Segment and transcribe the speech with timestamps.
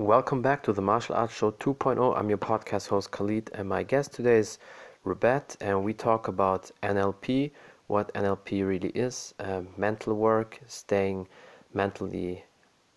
[0.00, 2.16] Welcome back to the Martial Arts Show 2.0.
[2.16, 4.60] I'm your podcast host Khalid, and my guest today is
[5.02, 7.50] Rubeth, and we talk about NLP,
[7.88, 11.26] what NLP really is, uh, mental work, staying
[11.74, 12.44] mentally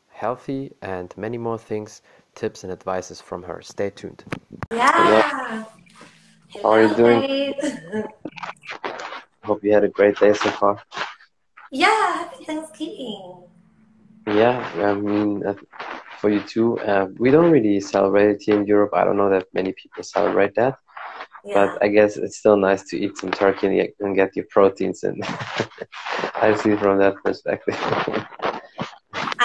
[0.10, 2.04] healthy, and many more things,
[2.36, 3.64] tips and advices from her.
[3.64, 4.24] Stay tuned.
[4.72, 5.66] Yeah.
[6.62, 7.22] How are you doing?
[7.22, 8.06] doing?
[9.44, 10.80] Hope you had a great day so far.
[11.72, 13.46] yeah, happy Thanksgiving.
[14.28, 15.56] Yeah, I mean, uh,
[16.22, 16.80] for you too.
[16.80, 18.92] Uh, we don't really celebrate it here in Europe.
[18.94, 20.76] I don't know that many people celebrate that,
[21.44, 21.54] Yeah.
[21.58, 23.68] but I guess it's still nice to eat some turkey
[24.00, 25.04] and get, your proteins.
[25.04, 25.18] And
[26.46, 27.76] I see it from that perspective.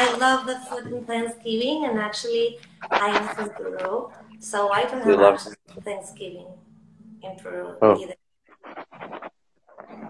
[0.02, 2.58] I love the food in Thanksgiving, and actually,
[2.90, 5.40] I am from Peru, so I don't You have
[5.88, 6.48] Thanksgiving
[7.26, 7.96] in Peru Oh.
[8.02, 8.18] either.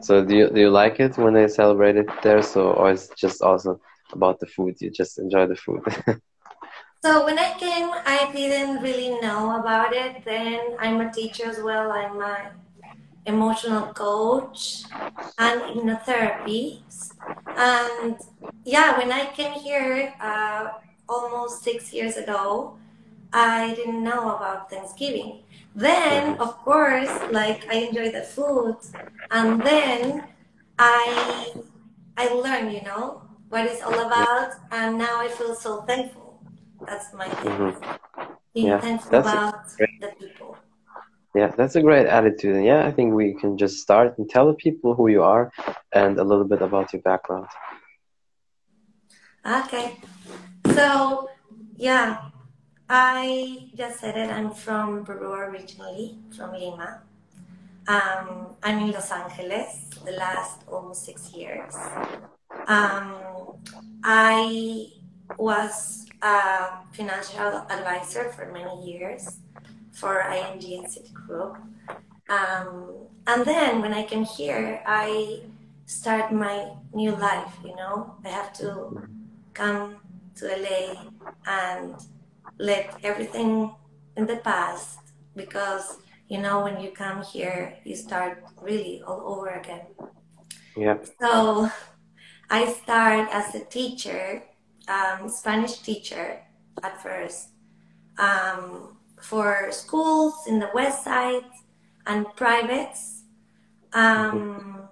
[0.07, 2.43] So do you do you like it when they celebrate it there?
[2.43, 3.71] So or it's just also
[4.16, 4.74] about the food?
[4.83, 5.83] You just enjoy the food.
[7.06, 10.24] So when I came, I didn't really know about it.
[10.24, 11.93] Then I'm a teacher as well.
[11.93, 12.51] I'm a
[13.26, 14.82] emotional coach
[15.38, 16.82] and hypnotherapy.
[17.46, 18.16] And
[18.65, 22.77] yeah, when I came here uh, almost six years ago,
[23.32, 25.45] I didn't know about Thanksgiving.
[25.77, 28.79] Then, of course, like I enjoy the food,
[29.30, 30.24] and then
[30.77, 31.54] I
[32.16, 36.26] I learned, you know, what it's all about, and now I feel so thankful.
[36.85, 37.52] That's my thing.
[37.52, 37.99] Mhm.
[38.55, 40.57] Being Yeah, thankful that's a about great- the people.
[41.35, 42.57] Yeah, that's a great attitude.
[42.57, 45.52] And yeah, I think we can just start and tell the people who you are
[45.93, 47.49] and a little bit about your background.
[49.45, 50.01] Okay.
[50.74, 51.29] So,
[51.77, 52.30] yeah,
[52.88, 54.30] I just said it.
[54.30, 57.02] I'm from Peru originally, from Lima.
[57.88, 61.74] Um, I'm in Los Angeles the last almost six years.
[62.66, 63.15] Um,
[64.03, 64.88] I
[65.38, 69.38] was a financial advisor for many years
[69.92, 71.56] for ING and Citigroup.
[72.28, 72.94] Um,
[73.26, 75.41] and then when I came here, I
[75.87, 78.15] start my new life, you know.
[78.25, 79.03] I have to
[79.55, 79.97] come
[80.37, 81.10] to LA
[81.47, 81.94] and
[82.59, 83.75] let everything
[84.16, 84.99] in the past
[85.34, 89.87] because you know when you come here you start really all over again
[90.76, 90.97] Yeah.
[91.21, 91.71] so
[92.50, 94.43] i start as a teacher
[94.89, 96.41] um, spanish teacher
[96.83, 97.51] at first
[98.19, 101.45] um, for schools in the west side
[102.07, 103.25] and privates
[103.93, 104.89] um,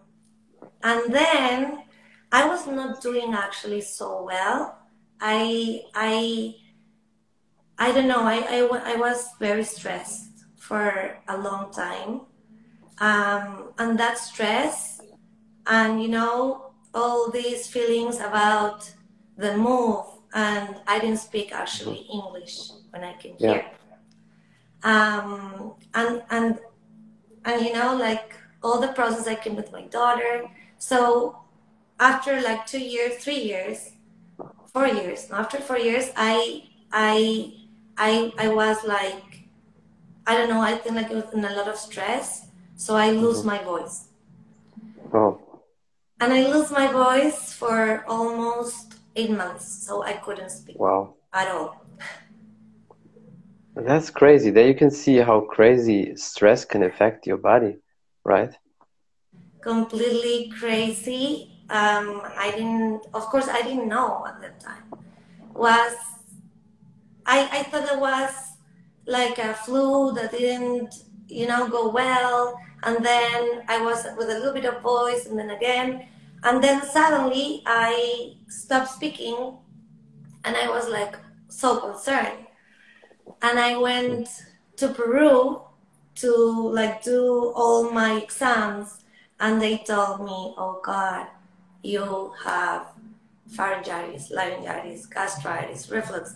[0.83, 1.85] and then
[2.33, 4.79] I was not doing actually so well.
[5.21, 6.57] I I
[7.79, 8.25] I don't know.
[8.25, 12.23] I I, I was very stressed for a long time,
[12.99, 15.01] um, and that stress,
[15.67, 18.91] and you know all these feelings about
[19.37, 23.53] the move, and I didn't speak actually English when I came Yeah.
[23.55, 23.67] here,
[24.83, 26.59] um, and and
[27.45, 30.45] and you know like all the process I came with my daughter,
[30.79, 31.37] so
[32.01, 33.93] after like two years, three years,
[34.73, 35.31] four years.
[35.31, 37.53] After four years, I I
[37.97, 39.49] I I was like
[40.27, 40.61] I don't know.
[40.61, 42.47] I think like I was in a lot of stress,
[42.77, 43.47] so I lose Mhm.
[43.47, 44.09] my voice,
[45.13, 45.39] Oh,
[46.21, 51.15] and I lose my voice for almost eight months, so I couldn't speak wow.
[51.33, 51.85] at all.
[53.77, 54.51] That's crazy.
[54.51, 57.79] There you can see how crazy stress can affect your body,
[58.25, 58.53] right?
[59.61, 61.51] Completely crazy.
[61.71, 63.07] Um, I didn't.
[63.15, 64.85] Of course, I didn't know at that time.
[65.55, 65.97] Was
[67.27, 67.49] I?
[67.51, 68.33] I thought it was
[69.07, 70.95] like a flu that didn't,
[71.29, 72.61] you know, go well.
[72.85, 76.07] And then I was with a little bit of voice, and then again,
[76.45, 79.57] and then suddenly I stopped speaking,
[80.45, 81.17] and I was like
[81.49, 82.47] so concerned.
[83.43, 84.29] And I went
[84.77, 85.63] to Peru
[86.17, 86.31] to
[86.71, 89.05] like do all my exams,
[89.41, 91.27] and they told me, "Oh God,
[91.83, 92.87] you have
[93.57, 96.35] pharyngitis, laryngitis, gastritis, reflux."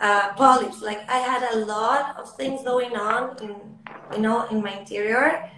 [0.00, 0.82] uh, polyps.
[0.82, 3.56] Like I had a lot of things going on in,
[4.12, 5.50] you know, in my interior,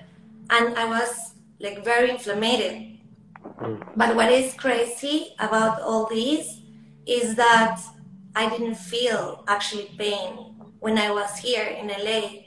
[0.51, 2.98] and I was like very inflamed.
[3.61, 3.83] Mm.
[3.97, 6.61] But what is crazy about all this
[7.07, 7.81] is that
[8.37, 12.45] I didn't feel actually pain when I was here in LA.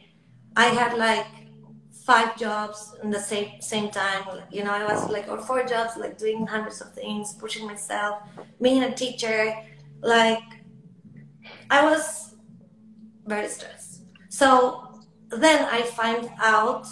[0.55, 1.25] I had like
[2.05, 4.23] five jobs in the same same time.
[4.51, 8.23] You know, I was like or four jobs, like doing hundreds of things, pushing myself,
[8.61, 9.53] being a teacher,
[10.01, 10.43] like
[11.69, 12.35] I was
[13.25, 14.03] very stressed.
[14.29, 14.99] So
[15.29, 16.87] then I find out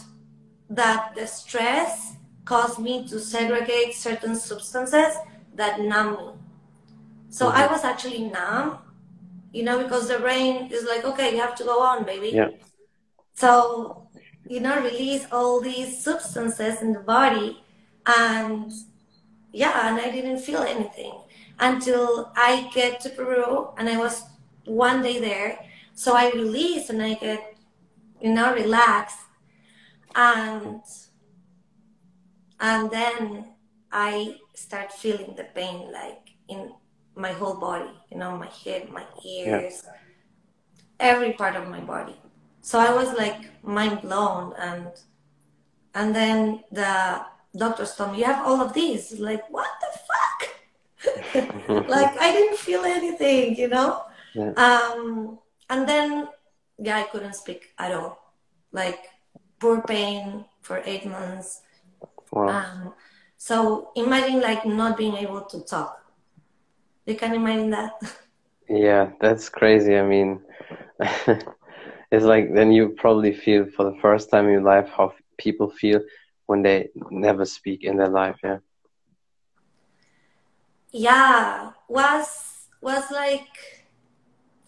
[0.69, 2.15] that the stress
[2.51, 5.13] caused me to segregate certain substances
[5.59, 6.27] that numb me.
[7.29, 8.67] So I was actually numb
[9.51, 12.29] you know, because the brain is like, okay, you have to go on, baby.
[12.33, 12.49] Yeah.
[13.33, 14.07] So,
[14.47, 17.61] you know, release all these substances in the body.
[18.05, 18.71] And
[19.51, 21.13] yeah, and I didn't feel anything
[21.59, 24.23] until I get to Peru and I was
[24.65, 25.59] one day there.
[25.93, 27.57] So I release and I get,
[28.21, 29.17] you know, relaxed.
[30.15, 30.81] And
[32.59, 33.45] and then
[33.91, 36.71] I start feeling the pain like in
[37.15, 39.91] my whole body, you know, my head, my ears, yeah.
[40.99, 42.15] every part of my body.
[42.61, 44.87] So I was like mind blown and
[45.95, 47.21] and then the
[47.57, 49.19] doctors told me you have all of these.
[49.19, 50.39] Like what the fuck?
[51.87, 54.03] like I didn't feel anything, you know?
[54.33, 54.51] Yeah.
[54.53, 55.39] Um
[55.69, 56.27] and then
[56.77, 58.33] yeah, I couldn't speak at all.
[58.71, 58.99] Like
[59.59, 61.61] poor pain for eight months.
[62.31, 62.47] Wow.
[62.49, 62.93] Um,
[63.37, 66.03] so imagine like not being able to talk.
[67.05, 67.93] You can imagine that.
[68.69, 69.97] Yeah, that's crazy.
[69.97, 70.41] I mean,
[72.11, 75.69] it's like then you probably feel for the first time in your life how people
[75.71, 76.01] feel
[76.45, 78.37] when they never speak in their life.
[78.43, 78.59] Yeah.
[80.91, 83.87] Yeah, was was like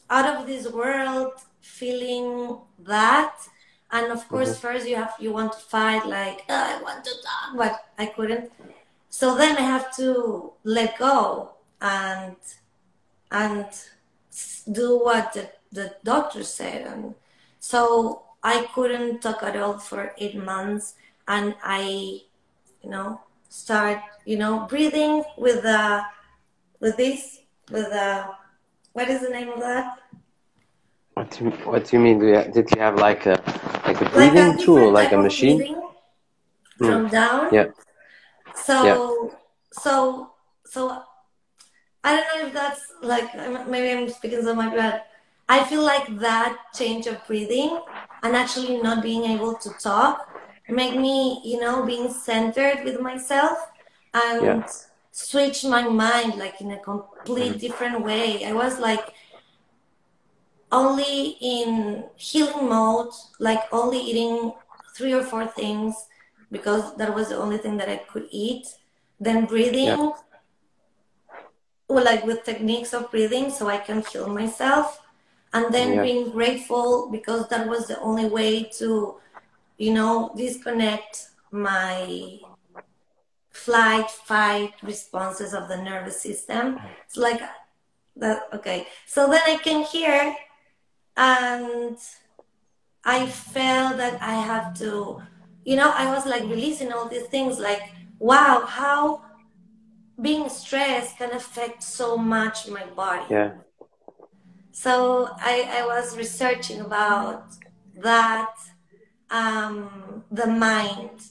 [0.10, 3.36] out of this world feeling that
[3.92, 4.68] and of course mm-hmm.
[4.68, 8.06] first you have you want to fight like oh, i want to talk but i
[8.06, 8.52] couldn't.
[9.10, 11.52] So then i have to let go
[11.82, 12.36] and
[13.32, 13.66] and
[14.72, 16.88] do what the, the doctor said.
[16.88, 17.16] And
[17.60, 20.96] so i couldn't talk at all for eight months.
[21.28, 22.22] And i
[22.84, 26.02] you know start you know breathing with the
[26.80, 28.26] with this with the
[28.94, 30.00] what is the name of that
[31.32, 32.20] what do you, what do you mean?
[32.52, 33.42] did you have like a
[33.86, 35.76] like a breathing like a tool, like a machine?
[36.78, 37.12] From mm.
[37.12, 37.54] down.
[37.54, 37.68] Yeah.
[38.56, 38.96] So yeah.
[39.72, 40.32] so
[40.66, 41.04] so
[42.04, 43.34] I don't know if that's like
[43.68, 45.08] maybe I'm speaking so much, but
[45.48, 47.80] I feel like that change of breathing
[48.24, 50.28] and actually not being able to talk
[50.70, 53.58] make me, you know, being centered with myself
[54.14, 54.68] and yeah.
[55.12, 57.58] switch my mind like in a complete mm-hmm.
[57.58, 58.46] different way.
[58.46, 59.14] I was like
[60.72, 64.54] only in healing mode, like only eating
[64.96, 65.96] three or four things
[66.52, 68.68] because that was the only thing that I could eat.
[69.20, 70.12] Then breathing, yeah.
[71.88, 75.02] well, like with techniques of breathing, so I can heal myself.
[75.54, 76.04] And then yeah.
[76.04, 79.16] being grateful because that was the only way to,
[79.78, 82.40] you know, disconnect my
[83.52, 86.80] flight, fight responses of the nervous system.
[87.06, 87.42] It's like
[88.16, 88.88] that, okay.
[89.06, 90.36] So then I can here
[91.18, 91.98] and
[93.04, 95.22] I felt that I have to,
[95.66, 97.82] you know, I was like releasing all these things like,
[98.20, 99.24] wow, how
[100.22, 103.26] being stressed can affect so much my body.
[103.30, 103.52] Yeah.
[104.72, 107.46] So I, I was researching about
[107.98, 108.56] that,
[109.30, 111.22] um, the mind,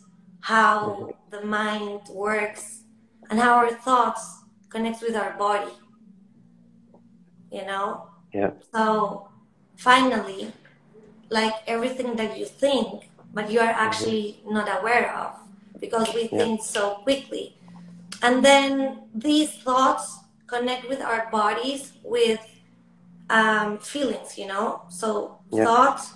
[0.41, 2.83] how the mind works,
[3.31, 5.73] and how our thoughts connect with our body.
[7.51, 8.09] You know.
[8.35, 8.51] Yeah.
[8.73, 9.30] So
[9.81, 10.53] finally
[11.31, 15.33] like everything that you think but you are actually not aware of
[15.81, 16.39] because we yeah.
[16.39, 17.57] think so quickly.
[18.23, 22.41] And then these thoughts connect with our bodies with
[23.31, 24.83] um, feelings you know?
[24.91, 25.65] So yeah.
[25.65, 26.13] thoughts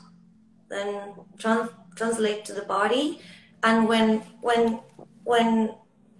[0.68, 3.20] then trans- translate to the body.
[3.62, 4.80] And when when
[5.22, 5.74] when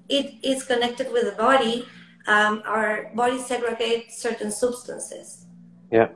[0.09, 1.87] it is connected with the body
[2.27, 5.45] um, our body segregates certain substances.
[5.91, 6.09] Yeah.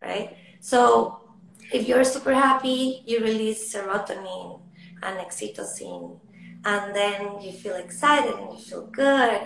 [0.00, 1.18] Right so
[1.72, 4.60] if you're super happy, you release serotonin
[5.02, 6.20] and oxytocin,
[6.64, 9.40] and then you feel excited and you feel good.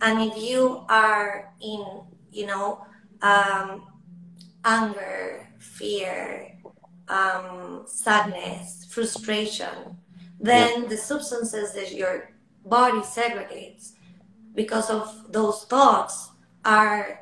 [0.00, 1.84] And if you are in,
[2.32, 2.86] you know,
[3.20, 3.86] um,
[4.64, 6.56] anger, fear,
[7.08, 9.98] um, sadness, frustration,
[10.40, 12.32] then the substances that your
[12.64, 13.92] body segregates
[14.54, 16.30] because of those thoughts
[16.64, 17.20] are,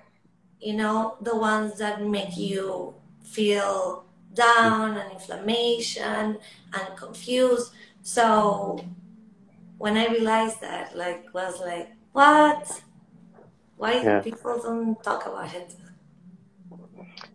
[0.61, 2.95] you know, the ones that make you
[3.33, 6.39] feel down and inflammation
[6.75, 7.73] and confused.
[8.03, 8.85] So
[9.79, 12.83] when I realized that, like, was like, what?
[13.77, 14.21] Why yeah.
[14.21, 15.75] people don't talk about it?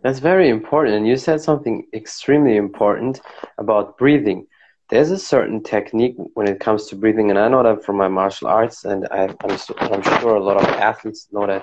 [0.02, 0.96] That's very important.
[0.96, 3.20] And you said something extremely important
[3.58, 4.46] about breathing
[4.90, 8.08] there's a certain technique when it comes to breathing, and I know that from my
[8.08, 11.62] martial arts, and I, am I'm sure a lot of athletes know that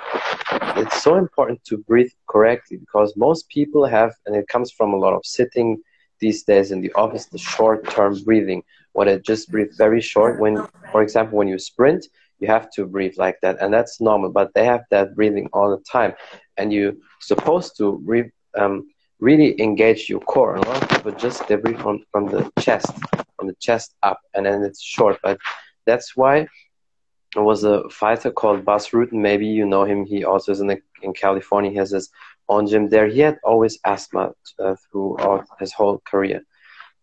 [0.77, 4.97] it's so important to breathe correctly because most people have, and it comes from a
[4.97, 5.81] lot of sitting
[6.19, 8.63] these days in the office, the short-term breathing,
[8.93, 10.39] where they just breathe very short.
[10.39, 12.07] When, for example, when you sprint,
[12.39, 15.69] you have to breathe like that and that's normal but they have that breathing all
[15.69, 16.13] the time
[16.57, 18.87] and you're supposed to breathe um,
[19.19, 20.55] really engage your core.
[20.55, 22.91] A lot of people just breathe from, from the chest,
[23.37, 25.19] from the chest up, and then it's short.
[25.23, 25.37] But
[25.85, 26.47] that's why
[27.33, 29.21] there was a fighter called Bas Rutten.
[29.21, 30.05] Maybe you know him.
[30.05, 31.71] He also is in, the, in California.
[31.71, 32.09] He has his
[32.49, 33.07] own gym there.
[33.07, 36.41] He had always asthma uh, throughout his whole career,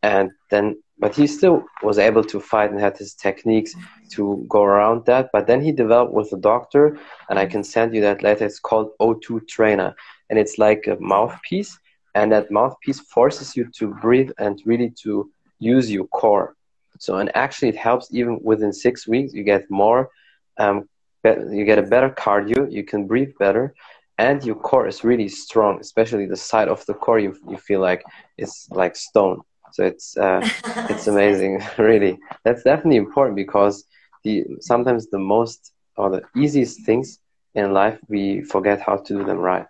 [0.03, 3.75] and then but he still was able to fight and had his techniques
[4.13, 5.31] to go around that.
[5.33, 6.97] But then he developed with a doctor,
[7.29, 8.45] and I can send you that later.
[8.45, 9.97] It's called O2 Trainer,
[10.31, 11.77] and it's like a mouthpiece
[12.15, 16.55] and that mouthpiece forces you to breathe and really to use your core.
[16.99, 20.11] So and actually it helps even within six weeks you get more
[20.59, 20.89] um,
[21.25, 23.75] you get a better cardio you can breathe better
[24.19, 27.81] and your core is really strong especially the side of the core you, you feel
[27.81, 28.05] like
[28.39, 29.41] it's like stone.
[29.73, 30.41] So it's uh,
[30.91, 32.19] it's amazing really.
[32.45, 33.85] That's definitely important because
[34.25, 37.19] the sometimes the most or the easiest things
[37.55, 39.67] in life we forget how to do them right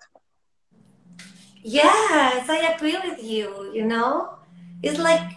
[1.63, 3.71] Yes, I agree with you.
[3.73, 4.39] You know,
[4.83, 5.37] it's like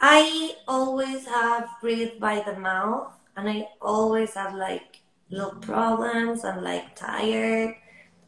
[0.00, 5.00] I always have breathed by the mouth, and I always have like
[5.30, 6.44] little problems.
[6.44, 7.74] I'm like tired,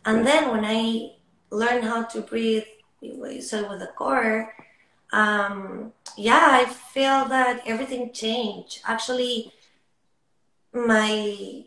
[0.04, 1.14] and then when I
[1.50, 2.64] learn how to breathe,
[3.00, 4.52] what you said with the core,
[5.12, 8.80] um, yeah, I feel that everything changed.
[8.84, 9.52] Actually,
[10.72, 11.64] my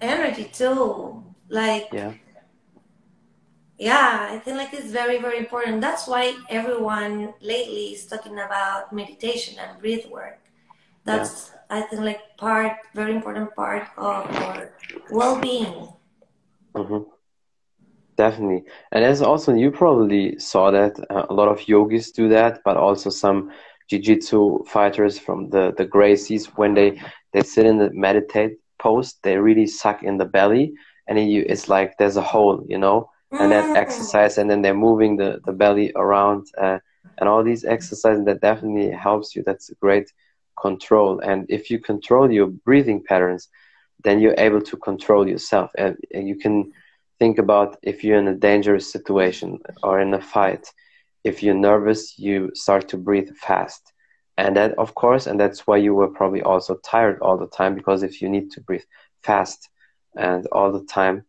[0.00, 1.24] energy too.
[1.48, 2.12] Like yeah
[3.84, 5.80] yeah i think like it's very very important.
[5.80, 10.38] That's why everyone lately is talking about meditation and breath work.
[11.08, 11.76] That's yeah.
[11.76, 14.72] i think like part very important part of our
[15.10, 15.76] well-being.
[16.74, 17.02] Mm-hmm.
[18.16, 18.62] definitely.
[18.92, 22.76] And as also you probably saw that uh, a lot of yogis do that but
[22.76, 23.38] also some
[23.88, 26.90] jiu-jitsu fighters from the the Gracies when they
[27.32, 30.66] they sit in the meditate pose they really suck in the belly
[31.06, 32.98] and you, it's like there's a hole you know
[33.40, 33.76] and that mm.
[33.76, 36.78] exercise and then they're moving the, the belly around uh,
[37.18, 39.42] and all these exercises that definitely helps you.
[39.44, 40.12] That's a great
[40.60, 41.20] control.
[41.20, 43.48] And if you control your breathing patterns
[44.02, 45.70] then you're able to control yourself.
[45.78, 46.72] And, and you can
[47.18, 50.66] think about if you're in a dangerous situation or in a fight
[51.22, 53.92] if you're nervous you start to breathe fast.
[54.36, 57.74] And that of course and that's why you were probably also tired all the time
[57.74, 58.84] because if you need to breathe
[59.22, 59.68] fast
[60.16, 61.24] and all the time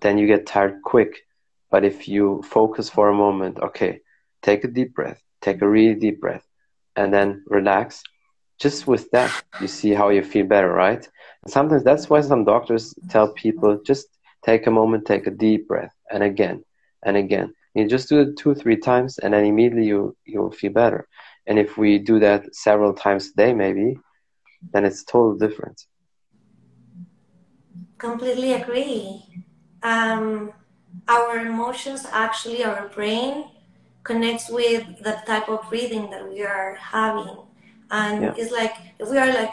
[0.00, 1.22] then you get tired quick.
[1.70, 4.00] But if you focus for a moment, okay,
[4.42, 6.46] take a deep breath, take a really deep breath,
[6.96, 8.02] and then relax.
[8.58, 9.30] Just with that,
[9.60, 11.08] you see how you feel better, right?
[11.42, 14.06] And sometimes that's why some doctors tell people just
[14.44, 16.64] take a moment, take a deep breath, and again
[17.04, 17.54] and again.
[17.74, 21.06] You just do it two, three times, and then immediately you you'll feel better.
[21.46, 23.96] And if we do that several times a day, maybe,
[24.72, 25.80] then it's total different.
[27.98, 29.44] Completely agree
[29.82, 30.52] um,
[31.08, 33.46] our emotions actually our brain
[34.02, 37.36] connects with the type of breathing that we are having
[37.90, 38.34] and yeah.
[38.36, 39.52] it's like if we are like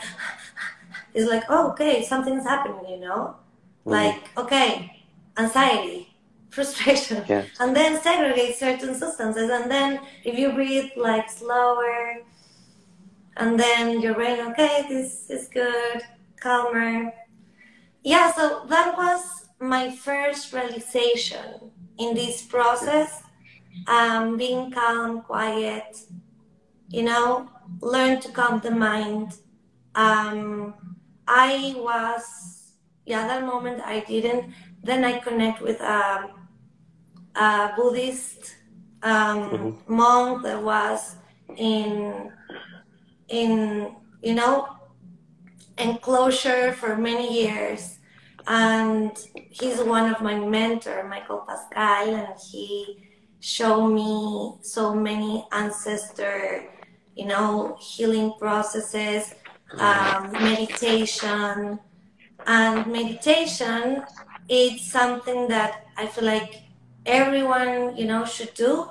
[1.13, 3.91] it's like oh, okay something's happening you know mm-hmm.
[3.91, 5.03] like okay
[5.37, 6.13] anxiety
[6.49, 7.43] frustration yeah.
[7.59, 12.17] and then segregate certain substances and then if you breathe like slower
[13.35, 16.01] and then your brain okay this is good
[16.39, 17.13] calmer
[18.03, 23.23] yeah so that was my first realization in this process,
[23.87, 25.97] um, being calm, quiet,
[26.89, 27.49] you know,
[27.81, 29.33] learn to calm the mind.
[29.95, 30.73] Um,
[31.27, 32.73] I was,
[33.05, 34.53] yeah, that moment I didn't.
[34.83, 36.29] Then I connect with a,
[37.35, 38.55] a Buddhist
[39.03, 39.95] um, mm-hmm.
[39.95, 41.15] monk that was
[41.55, 42.31] in,
[43.29, 44.67] in, you know,
[45.77, 47.96] enclosure for many years
[48.47, 53.03] and he's one of my mentor, Michael Pascal, and he
[53.41, 56.63] showed me so many ancestor,
[57.15, 59.35] you know, healing processes,
[59.77, 61.77] um, meditation,
[62.45, 64.03] and meditation.
[64.47, 66.63] It's something that I feel like
[67.05, 68.87] everyone, you know, should do.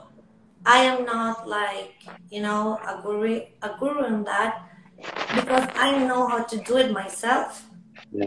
[0.67, 1.95] I am not like,
[2.31, 4.69] you know, a guru, a guru in that
[5.35, 7.65] because I know how to do it myself.
[8.13, 8.27] Yeah.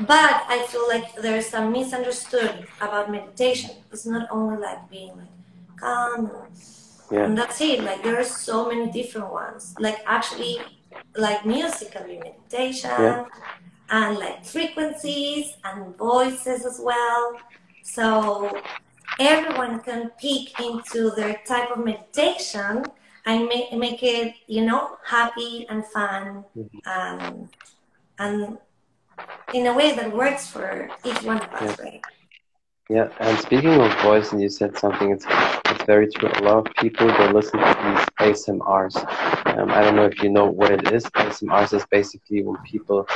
[0.00, 3.70] But I feel like there's some misunderstood about meditation.
[3.92, 5.28] It's not only like being like
[5.78, 6.30] calm
[7.10, 7.24] yeah.
[7.24, 7.82] and that's it.
[7.82, 9.74] Like there are so many different ones.
[9.78, 10.58] Like actually,
[11.16, 13.24] like musically meditation yeah.
[13.90, 17.36] and like frequencies and voices as well.
[17.82, 18.50] So
[19.20, 22.84] everyone can peek into their type of meditation
[23.26, 26.78] and make make it, you know, happy and fun, mm-hmm.
[26.84, 27.48] and
[28.18, 28.58] and
[29.52, 31.84] in a way that works for each one of us, yeah.
[31.84, 32.02] right?
[32.90, 35.24] Yeah, and speaking of voice, and you said something, it's
[35.70, 36.28] it's very true.
[36.34, 38.96] A lot of people they listen to these ASMRs.
[39.56, 41.04] Um, I don't know if you know what it is.
[41.04, 43.06] ASMRs is basically when people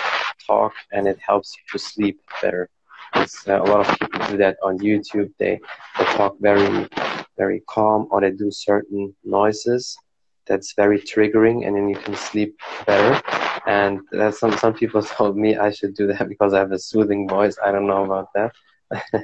[0.47, 2.71] talk and it helps you to sleep better.
[3.17, 5.31] It's, uh, a lot of people do that on YouTube.
[5.39, 5.61] They
[5.99, 6.89] they talk very
[7.37, 9.99] very calm or they do certain noises
[10.47, 13.21] that's very triggering and then you can sleep better
[13.69, 14.01] and
[14.35, 17.57] some some people told me I should do that because I have a soothing voice.
[17.63, 18.53] I don't know about that.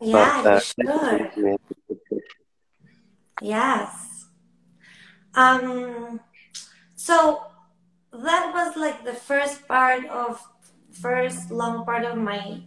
[0.00, 1.58] yeah, but, uh, sure.
[3.40, 4.26] Yes.
[5.34, 6.20] Um.
[6.94, 7.40] So
[8.12, 10.40] that was like the first part of
[10.92, 12.60] first long part of my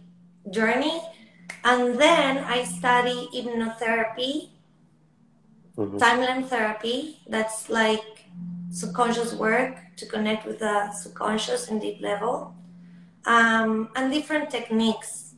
[0.50, 1.00] journey,
[1.62, 4.50] and then I study hypnotherapy,
[5.78, 5.96] mm-hmm.
[5.96, 7.22] timeline therapy.
[7.28, 8.17] That's like
[8.70, 12.54] subconscious work to connect with the subconscious in deep level,
[13.26, 15.34] um, and different techniques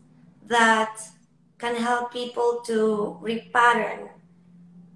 [0.47, 1.01] that
[1.59, 4.09] can help people to repattern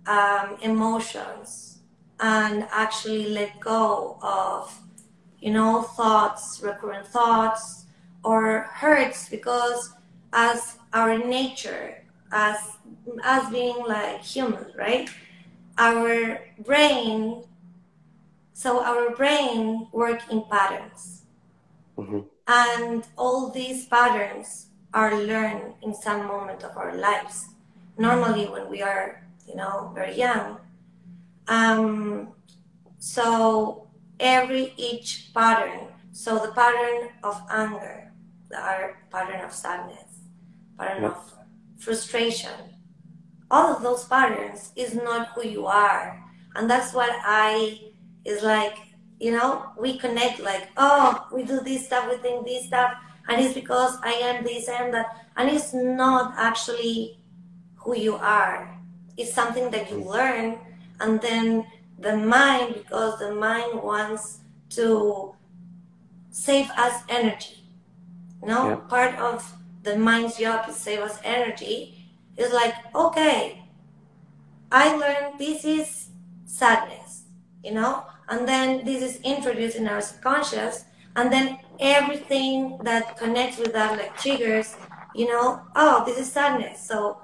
[0.06, 1.78] um, emotions
[2.20, 4.76] and actually let go of,
[5.40, 7.86] you know, thoughts, recurrent thoughts,
[8.24, 9.92] or hurts because
[10.32, 12.56] as our nature, as
[13.22, 15.10] as being like human, right?
[15.78, 17.44] Our brain
[18.54, 21.26] so our brain work in patterns.
[21.99, 22.20] Mm-hmm.
[22.46, 27.46] And all these patterns are learned in some moment of our lives.
[27.99, 30.58] Normally when we are, you know, very young.
[31.49, 32.32] Um,
[32.99, 33.88] so
[34.20, 38.12] every each pattern, so the pattern of anger,
[38.50, 40.23] the pattern of sadness,
[40.78, 41.32] pattern of
[41.76, 42.78] frustration,
[43.50, 46.23] all of those patterns is not who you are.
[46.54, 47.83] And that's what I
[48.25, 48.76] is like,
[49.21, 52.95] you know, we connect like, oh, we do this stuff, we think this stuff,
[53.28, 55.26] and it's because I am this, I am that.
[55.37, 57.19] And it's not actually
[57.76, 58.76] who you are.
[59.16, 60.59] It's something that you learn,
[61.00, 61.67] and then
[61.99, 65.34] the mind, because the mind wants to
[66.30, 67.63] save us energy.
[68.43, 68.76] You know, yeah.
[68.76, 72.10] part of the mind's job is save us energy.
[72.37, 73.63] It's like, okay,
[74.73, 76.08] I learned this is
[76.45, 77.25] sadness,
[77.63, 80.84] you know, and then this is introduced in our subconscious.
[81.17, 84.76] And then everything that connects with that like triggers
[85.15, 86.87] you know oh this is sadness.
[86.87, 87.21] So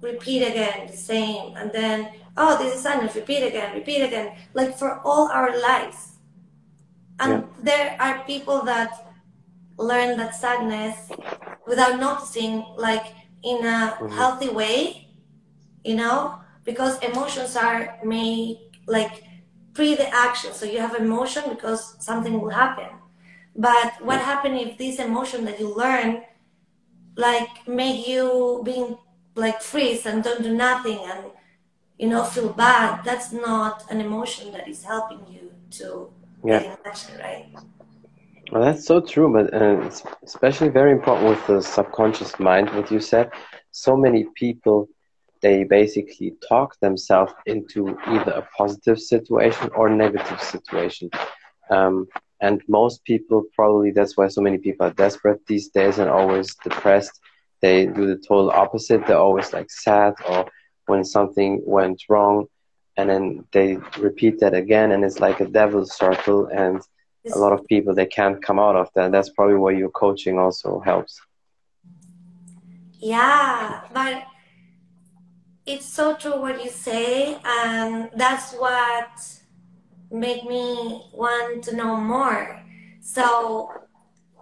[0.00, 1.56] repeat again the same.
[1.56, 4.36] And then oh this is sadness repeat again repeat again.
[4.54, 6.12] Like for all our lives.
[7.18, 7.46] And yeah.
[7.62, 9.06] there are people that
[9.76, 11.10] learn that sadness
[11.66, 13.06] without noticing like
[13.42, 14.08] in a mm-hmm.
[14.08, 15.10] healthy way
[15.84, 16.38] you know?
[16.64, 19.24] Because emotions are made like
[19.74, 20.52] pre the action.
[20.52, 22.88] So you have emotion because something will happen.
[23.56, 26.22] But what happens if this emotion that you learn,
[27.16, 28.98] like, make you being
[29.34, 31.24] like freeze and don't do nothing and
[31.98, 33.04] you know feel bad?
[33.04, 36.10] That's not an emotion that is helping you to
[36.44, 36.60] yeah.
[36.60, 37.46] get in action, right?
[38.52, 42.70] Well, that's so true, but uh, it's especially very important with the subconscious mind.
[42.70, 43.30] What you said,
[43.70, 44.88] so many people
[45.42, 51.10] they basically talk themselves into either a positive situation or negative situation.
[51.70, 52.08] Um,
[52.40, 56.54] and most people probably that's why so many people are desperate these days and always
[56.56, 57.20] depressed.
[57.60, 59.06] They do the total opposite.
[59.06, 60.46] They're always like sad or
[60.86, 62.46] when something went wrong,
[62.96, 66.46] and then they repeat that again, and it's like a devil's circle.
[66.46, 66.80] And
[67.32, 69.12] a lot of people they can't come out of that.
[69.12, 71.20] That's probably where your coaching also helps.
[72.98, 74.24] Yeah, but
[75.66, 79.10] it's so true what you say, and that's what
[80.10, 82.62] made me want to know more.
[83.00, 83.70] So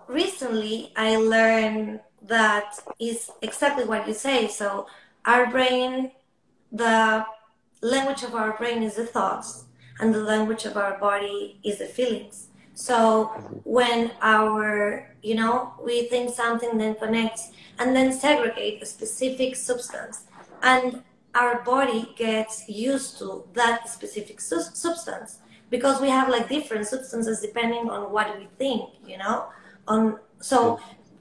[0.07, 4.49] recently, I learned that is exactly what you say.
[4.49, 4.87] So
[5.25, 6.13] our brain,
[6.73, 7.25] the
[7.83, 9.65] language of our brain is the thoughts,
[10.01, 12.49] and the language of our body is the feelings.
[12.75, 13.27] So
[13.65, 20.25] when our, you know, we think something, then connects, and then segregate a specific substance.
[20.63, 21.03] And
[21.39, 25.39] our body gets used to that specific su- substance.
[25.71, 29.49] Because we have like different substances depending on what we think you know?
[29.87, 30.81] On so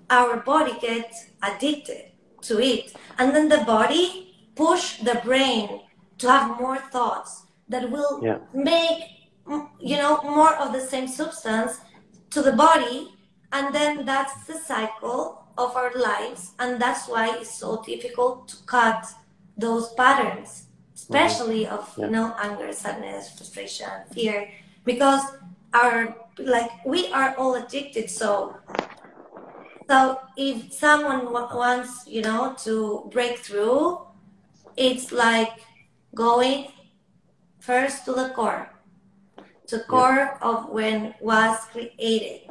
[0.10, 2.06] our body gets addicted
[2.42, 2.94] to it.
[3.20, 5.82] And then the body push the brain
[6.20, 8.40] to have more thoughts that will yeah.
[8.54, 9.02] make
[9.80, 11.80] you know more of the same substance
[12.32, 13.14] to the body.
[13.52, 16.54] And then that's the cycle of our lives.
[16.60, 19.06] And that's why it's so difficult to cut
[19.58, 20.68] those patterns
[20.98, 21.76] especially mm-hmm.
[21.76, 22.06] of yeah.
[22.06, 24.50] you know anger, sadness, frustration, fear,
[24.84, 25.22] because
[25.74, 28.10] our like we are all addicted.
[28.10, 28.58] So
[29.88, 34.02] so if someone wants you know to break through,
[34.76, 35.62] it's like
[36.16, 36.74] going
[37.60, 38.70] first to the core,
[39.68, 40.38] to core yeah.
[40.42, 42.50] of when was created,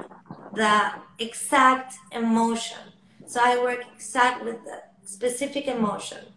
[0.54, 2.94] the exact emotion.
[3.26, 6.35] So I work exact with the specific emotion.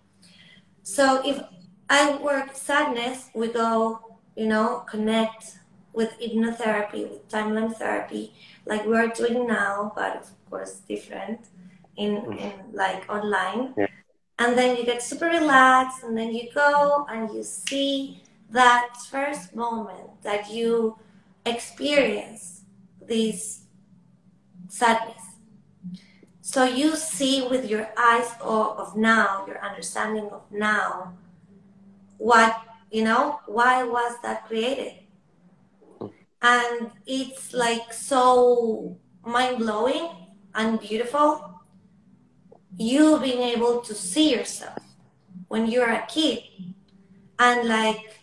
[0.90, 1.40] So if
[1.88, 5.60] I work sadness, we go, you know, connect
[5.94, 8.34] with hypnotherapy, with timeline therapy,
[8.66, 11.42] like we're doing now, but of course different
[11.96, 12.40] in, mm.
[12.40, 13.76] in like online.
[13.78, 13.86] Yeah.
[14.40, 19.54] And then you get super relaxed, and then you go and you see that first
[19.54, 20.98] moment that you
[21.46, 22.62] experience
[23.06, 23.66] this
[24.70, 25.29] sadness.
[26.50, 31.14] So you see with your eyes of, now, your understanding of now,
[32.18, 32.60] what,
[32.90, 34.94] you know, why was that created?
[36.42, 40.10] And it's like so mind blowing
[40.56, 41.62] and beautiful.
[42.76, 44.82] You being able to see yourself
[45.50, 46.40] when you're a kid
[47.38, 48.18] and like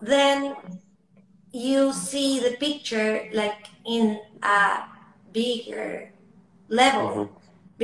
[0.00, 0.56] then
[1.52, 4.84] you see the picture like in a
[5.30, 6.13] bigger
[6.82, 7.08] level.
[7.08, 7.34] Mm-hmm.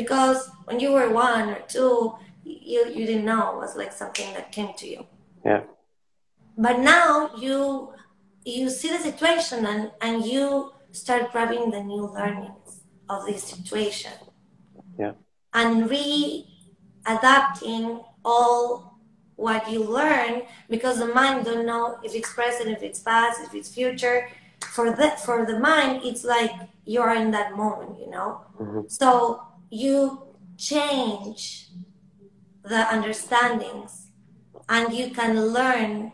[0.00, 4.32] because when you were one or two you you didn't know it was like something
[4.34, 5.06] that came to you.
[5.44, 5.62] Yeah.
[6.56, 7.92] But now you
[8.44, 14.12] you see the situation and and you start grabbing the new learnings of this situation.
[14.98, 15.12] Yeah.
[15.52, 17.84] And re-adapting
[18.24, 18.98] all
[19.36, 23.54] what you learn because the mind don't know if it's present, if it's past, if
[23.54, 24.28] it's future.
[24.76, 26.52] For the for the mind, it's like
[26.90, 28.42] you're in that moment, you know.
[28.58, 28.90] Mm-hmm.
[28.90, 30.26] So you
[30.58, 31.70] change
[32.64, 34.10] the understandings,
[34.68, 36.12] and you can learn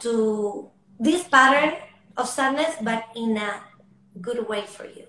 [0.00, 1.76] to this pattern
[2.16, 3.60] of sadness, but in a
[4.20, 5.04] good way for you,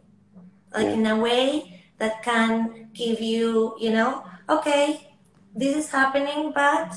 [0.75, 0.99] like yeah.
[0.99, 5.15] in a way that can give you, you know, okay,
[5.55, 6.91] this is happening, but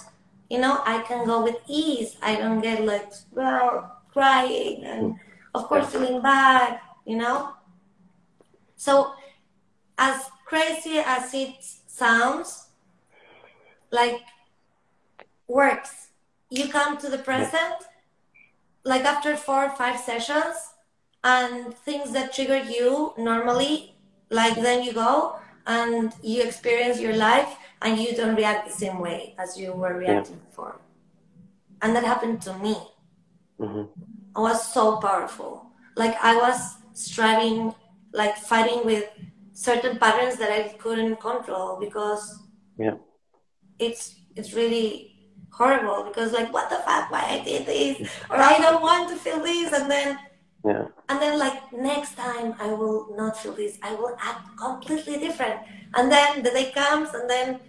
[0.50, 2.16] you know, I can go with ease.
[2.20, 5.14] I don't get like well, crying and
[5.54, 7.54] of course feeling bad, you know.
[8.78, 9.12] So
[9.98, 12.68] as crazy as it sounds,
[13.90, 14.22] like
[15.46, 16.08] works.
[16.50, 17.74] You come to the present,
[18.84, 20.56] like after four or five sessions,
[21.24, 23.94] and things that trigger you normally,
[24.30, 25.36] like then you go
[25.66, 29.94] and you experience your life and you don't react the same way as you were
[29.98, 30.48] reacting yeah.
[30.48, 30.80] before.
[31.82, 32.76] And that happened to me.
[33.60, 33.84] Mm-hmm.
[34.36, 35.66] I was so powerful.
[35.96, 37.74] Like I was striving,
[38.22, 39.06] like fighting with
[39.52, 42.22] certain patterns that I couldn't control because
[42.78, 42.96] yeah,
[43.78, 44.02] it's
[44.36, 44.90] it's really
[45.50, 47.94] horrible because like what the fuck why I did this
[48.30, 50.18] or I don't want to feel this and then
[50.64, 55.16] yeah and then like next time I will not feel this I will act completely
[55.18, 55.58] different
[55.96, 57.60] and then the day comes and then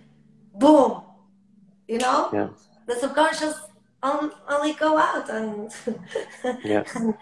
[0.60, 1.02] boom,
[1.88, 2.30] you know?
[2.34, 2.50] Yeah.
[2.88, 3.56] The subconscious
[4.04, 5.72] on, only go out and,
[6.64, 6.84] yeah.
[6.96, 7.16] and,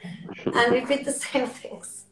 [0.46, 2.06] and repeat the same things.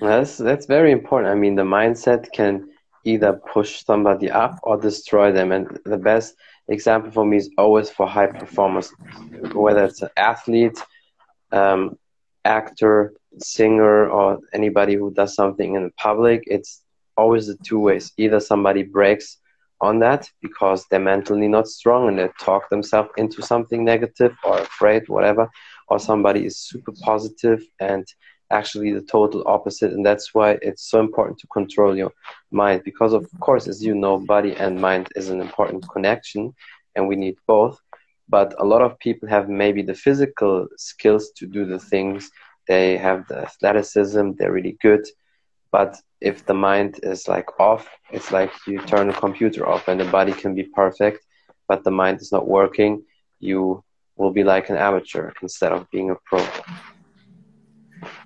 [0.00, 1.32] That's that's very important.
[1.32, 2.68] I mean, the mindset can
[3.04, 5.52] either push somebody up or destroy them.
[5.52, 6.34] And the best
[6.68, 8.92] example for me is always for high performers,
[9.52, 10.78] whether it's an athlete,
[11.52, 11.98] um,
[12.44, 16.44] actor, singer, or anybody who does something in the public.
[16.46, 16.82] It's
[17.16, 18.12] always the two ways.
[18.16, 19.38] Either somebody breaks
[19.80, 24.58] on that because they're mentally not strong and they talk themselves into something negative or
[24.58, 25.48] afraid, whatever,
[25.88, 28.06] or somebody is super positive and
[28.50, 29.92] actually the total opposite.
[29.92, 32.12] And that's why it's so important to control your
[32.50, 33.38] mind because, of mm-hmm.
[33.38, 36.54] course, as you know, body and mind is an important connection
[36.94, 37.80] and we need both.
[38.28, 42.30] But a lot of people have maybe the physical skills to do the things.
[42.68, 45.04] They have the athleticism, they're really good,
[45.72, 50.00] but if the mind is like off, it's like you turn the computer off and
[50.00, 51.24] the body can be perfect,
[51.68, 53.02] but the mind is not working,
[53.38, 53.82] you
[54.16, 56.44] will be like an amateur instead of being a pro.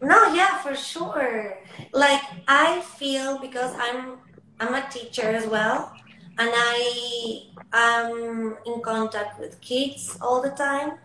[0.02, 1.58] No, yeah, for sure.
[1.92, 4.18] Like I feel because I'm
[4.60, 5.92] I'm a teacher as well
[6.38, 10.98] and I am in contact with kids all the time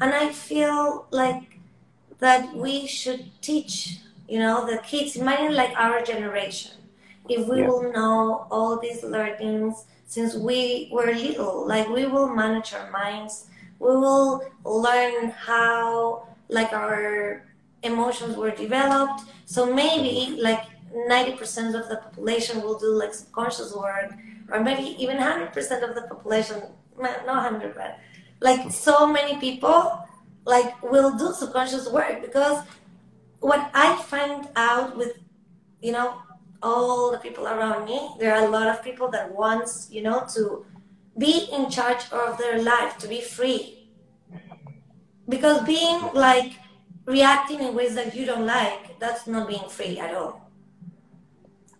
[0.00, 1.58] and I feel like
[2.18, 6.72] that we should teach you know the kids imagine like our generation
[7.28, 7.68] if we yeah.
[7.68, 13.46] will know all these learnings since we were little like we will manage our minds
[13.78, 17.42] we will learn how like our
[17.84, 24.12] emotions were developed so maybe like 90% of the population will do like subconscious work
[24.50, 26.62] or maybe even 100% of the population
[26.98, 27.98] not hundred, but
[28.40, 30.06] like so many people
[30.44, 32.62] like will do subconscious work because
[33.40, 35.18] what I find out with
[35.80, 36.20] you know
[36.62, 40.26] all the people around me, there are a lot of people that wants you know
[40.34, 40.64] to
[41.18, 43.88] be in charge of their life, to be free.
[45.28, 46.52] Because being like
[47.06, 50.50] reacting in ways that you don't like, that's not being free at all.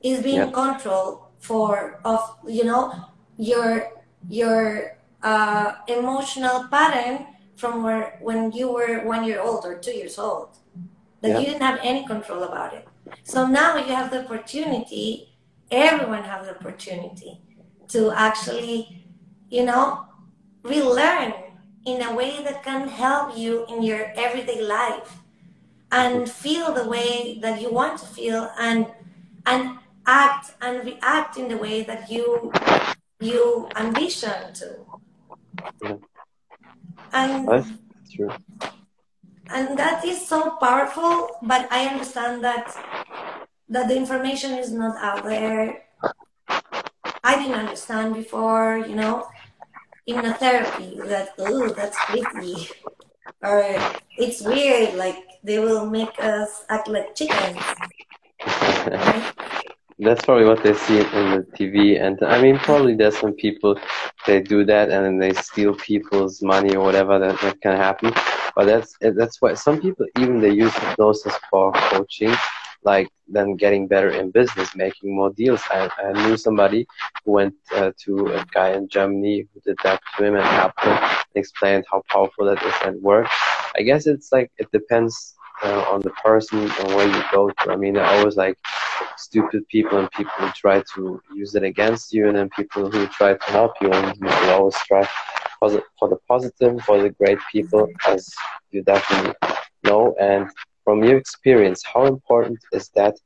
[0.02, 0.50] It's being yeah.
[0.50, 2.92] control for of you know
[3.36, 3.92] your
[4.28, 10.18] your uh, emotional pattern from where when you were one year old or two years
[10.18, 10.56] old
[11.20, 11.38] that yeah.
[11.38, 12.86] you didn't have any control about it
[13.22, 15.36] so now you have the opportunity
[15.70, 17.40] everyone has the opportunity
[17.88, 19.06] to actually
[19.50, 20.04] you know
[20.62, 21.32] relearn
[21.84, 25.18] in a way that can help you in your everyday life
[25.92, 28.86] and feel the way that you want to feel and
[29.46, 32.52] and act and react in the way that you
[33.20, 34.84] you ambition to
[35.82, 35.96] yeah.
[37.12, 37.70] And That's
[38.12, 38.30] true.
[39.50, 42.74] And that is so powerful, but I understand that
[43.68, 45.84] that the information is not out there.
[47.22, 49.28] I didn't understand before, you know,
[50.08, 52.68] hypnotherapy that oh that's creepy.
[53.42, 53.62] Or
[54.18, 57.58] it's weird, like they will make us act like chickens.
[59.98, 63.78] That's probably what they see in the TV, and I mean, probably there's some people
[64.26, 68.12] they do that and then they steal people's money or whatever that, that can happen.
[68.56, 72.34] But that's that's why some people even they use hypnosis for coaching,
[72.84, 75.62] like then getting better in business, making more deals.
[75.70, 76.86] I, I knew somebody
[77.24, 80.80] who went uh, to a guy in Germany who did that to him and helped
[80.80, 80.98] him,
[81.34, 83.34] explained how powerful that is and works.
[83.76, 87.72] I guess it's like it depends uh, on the person and where you go to.
[87.72, 88.58] I mean, there are always like
[89.16, 93.06] stupid people and people who try to use it against you, and then people who
[93.06, 93.90] try to help you.
[93.90, 95.08] And you will always try
[95.58, 95.70] for
[96.08, 98.28] the positive, for the great people, as
[98.70, 99.34] you definitely
[99.84, 100.14] know.
[100.20, 100.50] And
[100.84, 103.16] from your experience, how important is that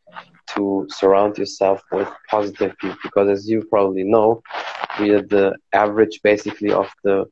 [0.55, 2.99] to surround yourself with positive people?
[3.03, 4.43] Because as you probably know,
[5.01, 7.27] we are the average basically of the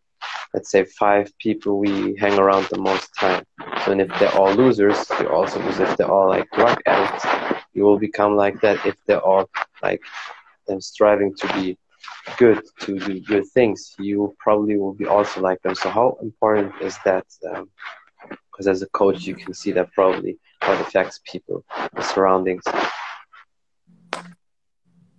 [0.55, 3.45] let's say five people we hang around the most time.
[3.85, 5.79] So, and if they're all losers, you also lose.
[5.79, 7.27] If they're all like drug addicts,
[7.75, 8.85] you will become like that.
[8.87, 9.49] If they're all
[9.83, 10.01] like
[10.67, 11.77] them striving to be
[12.39, 15.75] good, to do good things, you probably will be also like them.
[15.75, 17.27] So, how important is that?
[17.53, 17.69] Um,
[18.57, 21.63] Because as a coach, you can see that probably what affects people,
[21.95, 22.63] the surroundings.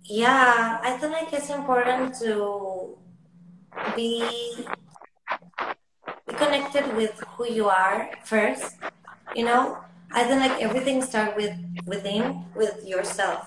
[0.02, 2.98] Yeah, I think like it's important to
[3.94, 4.66] be
[6.26, 8.74] be connected with who you are first.
[9.36, 9.78] You know,
[10.10, 11.54] I think like everything starts with
[11.86, 13.46] within, with yourself.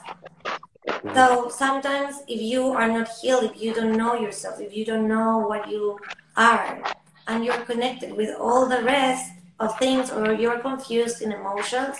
[0.88, 1.14] Mm-hmm.
[1.14, 5.10] So sometimes if you are not healed, if you don't know yourself, if you don't
[5.10, 6.00] know what you
[6.38, 6.82] are,
[7.28, 11.98] and you're connected with all the rest of things, or you're confused in emotions,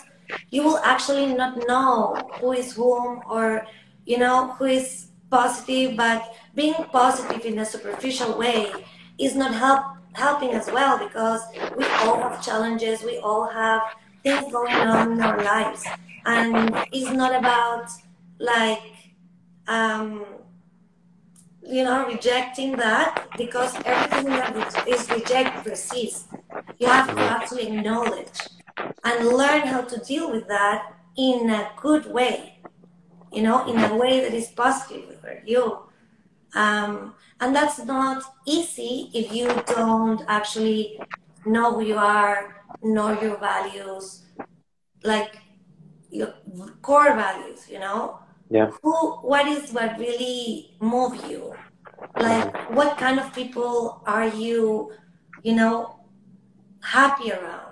[0.50, 3.66] you will actually not know who is whom, or
[4.06, 5.96] you know who is positive.
[5.96, 8.72] But being positive in a superficial way
[9.18, 11.42] is not help helping as well because
[11.78, 13.82] we all have challenges, we all have
[14.24, 15.86] things going on in our lives,
[16.26, 17.88] and it's not about
[18.40, 18.82] like
[19.68, 20.26] um,
[21.72, 26.28] you know rejecting that because everything that is rejected persists.
[26.80, 28.40] You have to actually acknowledge
[29.06, 32.60] and learn how to deal with that in a good way,
[33.32, 35.80] you know, in a way that is positive for you.
[36.54, 41.00] Um, and that's not easy if you don't actually
[41.46, 44.26] know who you are, know your values,
[45.04, 45.38] like
[46.10, 46.34] your
[46.82, 48.20] core values, you know?
[48.52, 48.70] Yeah.
[48.84, 51.56] Who, what is what really move you?
[52.20, 54.92] Like, what kind of people are you,
[55.42, 56.02] you know,
[56.84, 57.72] happy around?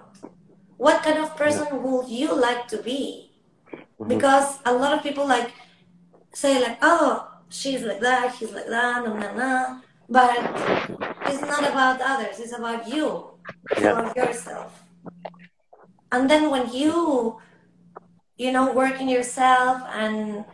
[0.78, 1.76] What kind of person yeah.
[1.76, 3.32] would you like to be?
[3.74, 4.08] Mm-hmm.
[4.08, 5.52] Because a lot of people like
[6.34, 9.82] say like, oh, she's like that, he's like that, no, no, no.
[10.08, 10.32] But
[11.28, 13.32] it's not about others, it's about you,
[13.72, 14.00] it's yeah.
[14.00, 14.82] about yourself.
[16.14, 17.38] And then when you,
[18.38, 20.46] you know, work in yourself and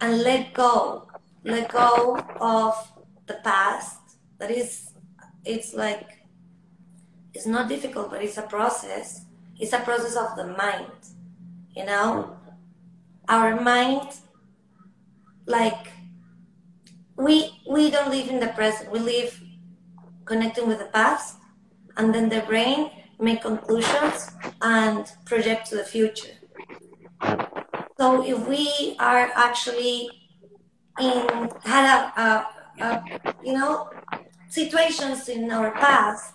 [0.00, 1.08] and let go,
[1.44, 2.92] let go of
[3.26, 3.98] the past.
[4.38, 4.90] That is,
[5.44, 6.08] it's like,
[7.32, 9.24] it's not difficult, but it's a process.
[9.58, 10.92] It's a process of the mind,
[11.74, 12.36] you know.
[13.28, 14.08] Our mind,
[15.46, 15.88] like
[17.16, 19.40] we we don't live in the present we live
[20.24, 21.36] connecting with the past
[21.96, 24.30] and then the brain make conclusions
[24.62, 26.34] and project to the future
[27.98, 30.10] so if we are actually
[31.00, 32.28] in had a, a,
[32.86, 33.04] a
[33.44, 33.88] you know
[34.48, 36.34] situations in our past,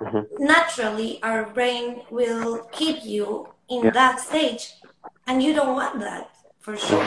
[0.00, 0.26] Mhm.
[0.38, 3.90] naturally our brain will keep you in Yeah.
[3.92, 4.74] that stage,
[5.26, 7.04] and you don't want that for sure.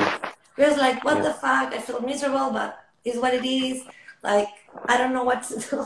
[0.55, 1.23] Because like, what Mm-hmm.
[1.25, 1.31] Yeah.
[1.31, 1.73] the fuck?
[1.73, 3.83] I feel miserable, but is what it is.
[4.23, 4.47] Like,
[4.87, 5.77] I don't know what to do.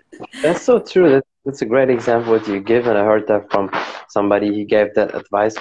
[0.42, 1.10] That's so true.
[1.10, 3.70] That, that's a great example what you give, and I heard that from
[4.08, 4.52] somebody.
[4.54, 5.56] He gave that advice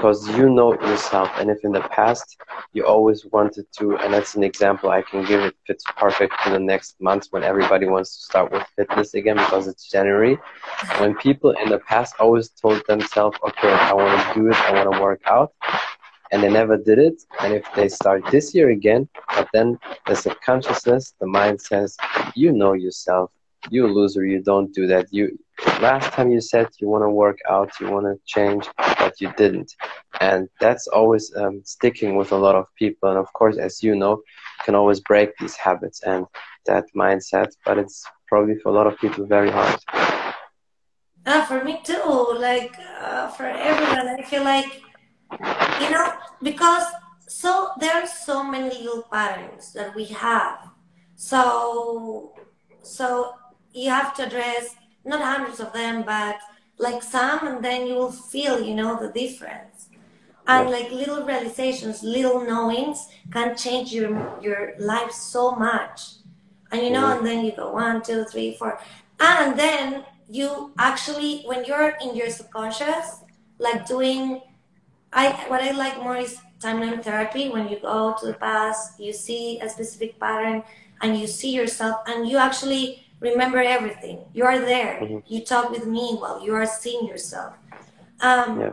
[0.00, 2.38] because you know yourself, and if in the past
[2.72, 5.42] you always wanted to, and that's an example I can give.
[5.42, 9.36] It fits perfect for the next month when everybody wants to start with fitness again
[9.36, 10.38] because it's January.
[11.00, 14.56] When people in the past always told themselves, "Okay, I want to do it.
[14.68, 15.52] I want to work out."
[16.32, 20.16] And they never did it, and if they start this year again, but then the
[20.16, 21.98] subconsciousness, the mind says,
[22.34, 23.30] "You know yourself
[23.68, 25.38] you loser you don't do that you
[25.80, 29.32] last time you said you want to work out you want to change but you
[29.36, 29.74] didn't.
[30.20, 33.08] And that's always um, sticking with a lot of people.
[33.08, 34.12] And of course as you know
[34.58, 36.26] you can always break these habits and
[36.66, 39.78] that mindset but it's probably for a lot of people very hard.
[41.26, 44.80] Uh, for me too, like uh, for everyone, I feel like
[45.80, 46.84] you know because
[47.28, 50.70] so there are so many little patterns that we have.
[51.16, 52.32] So
[52.82, 53.34] so
[53.72, 56.38] you have to address not hundreds of them, but
[56.78, 59.88] like some, and then you will feel you know the difference.
[60.46, 64.10] And like little realizations, little knowings can change your
[64.40, 66.16] your life so much.
[66.72, 67.18] And you know, Mhm.
[67.18, 68.78] and then you go one, two, three, four,
[69.18, 73.06] and then you actually when you're in your subconscious
[73.58, 74.40] like doing
[75.12, 79.12] i what i like more is timeline therapy when you go to the past you
[79.12, 80.62] see a specific pattern
[81.02, 85.22] and you see yourself and you actually remember everything you are there Mhm.
[85.32, 87.52] you talk with me while you are seeing yourself
[88.20, 88.72] um, Yeah.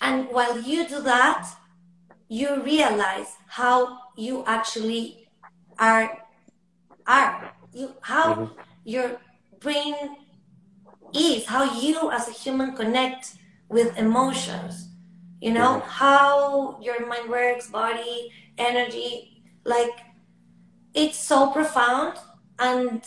[0.00, 1.42] and while you do that
[2.28, 5.28] you realize how you actually
[5.78, 6.06] are
[7.06, 8.50] are you how Mhm.
[8.84, 9.08] your
[9.60, 9.94] brain
[11.14, 13.34] is how you as a human connect
[13.68, 14.88] with emotions
[15.40, 15.86] you know Mhm.
[16.02, 19.96] how your mind works body energy like
[20.94, 22.14] it's so profound
[22.58, 23.02] and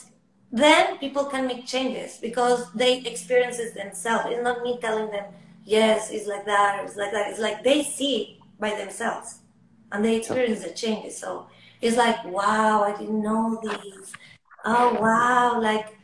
[0.51, 5.25] then people can make changes because they experience it themselves it's not me telling them
[5.65, 9.39] yes it's like that or it's like that it's like they see it by themselves
[9.91, 11.47] and they experience the changes so
[11.81, 14.13] it's like wow i didn't know this
[14.65, 15.97] oh wow like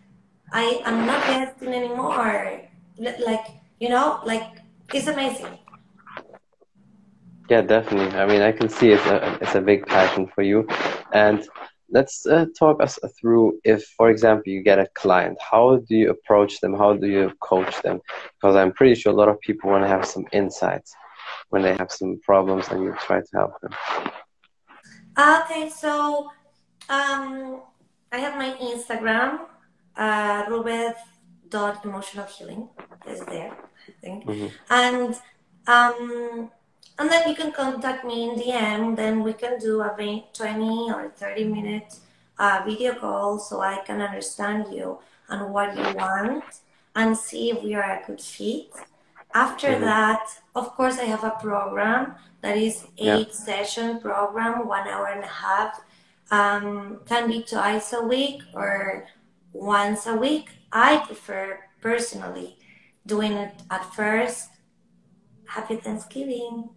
[0.54, 2.62] I I'm not resting anymore.
[2.98, 3.48] Like,
[3.80, 4.60] you know, like
[4.94, 5.58] it's amazing.
[7.50, 8.18] Yeah, definitely.
[8.18, 10.68] I mean, I can see it's a it's a big passion for you,
[11.12, 11.46] and
[11.94, 15.38] let's uh, talk us through if, for example, you get a client.
[15.40, 16.74] How do you approach them?
[16.74, 18.02] How do you coach them?
[18.36, 20.96] Because I'm pretty sure a lot of people want to have some insights
[21.52, 23.72] when they have some problems, and you try to help them.
[25.18, 26.30] Okay, so
[26.90, 27.62] um,
[28.12, 29.40] I have my Instagram,
[29.96, 32.70] uh, rubeth.emotionalhealing
[33.08, 33.52] is there,
[33.88, 34.26] I think.
[34.26, 34.52] Mhm.
[34.70, 35.16] And
[35.68, 36.52] um,
[37.00, 38.96] and then you can contact me in DM.
[38.96, 39.90] Then we can do a
[40.34, 41.96] 20 or 30 minute
[42.38, 46.44] uh, video call so I can understand you and what you want
[46.96, 48.72] and see if we are a good fit.
[49.34, 49.82] After Mhm.
[49.82, 50.26] that,
[50.56, 53.18] of course, I have a program that is Yeah.
[53.18, 55.82] eight session program, one hour and a half.
[56.32, 59.06] Um, can be twice a week or
[59.54, 60.50] once a week.
[60.72, 62.58] I prefer personally
[63.06, 64.50] doing it at first.
[65.48, 66.70] Happy Thanksgiving.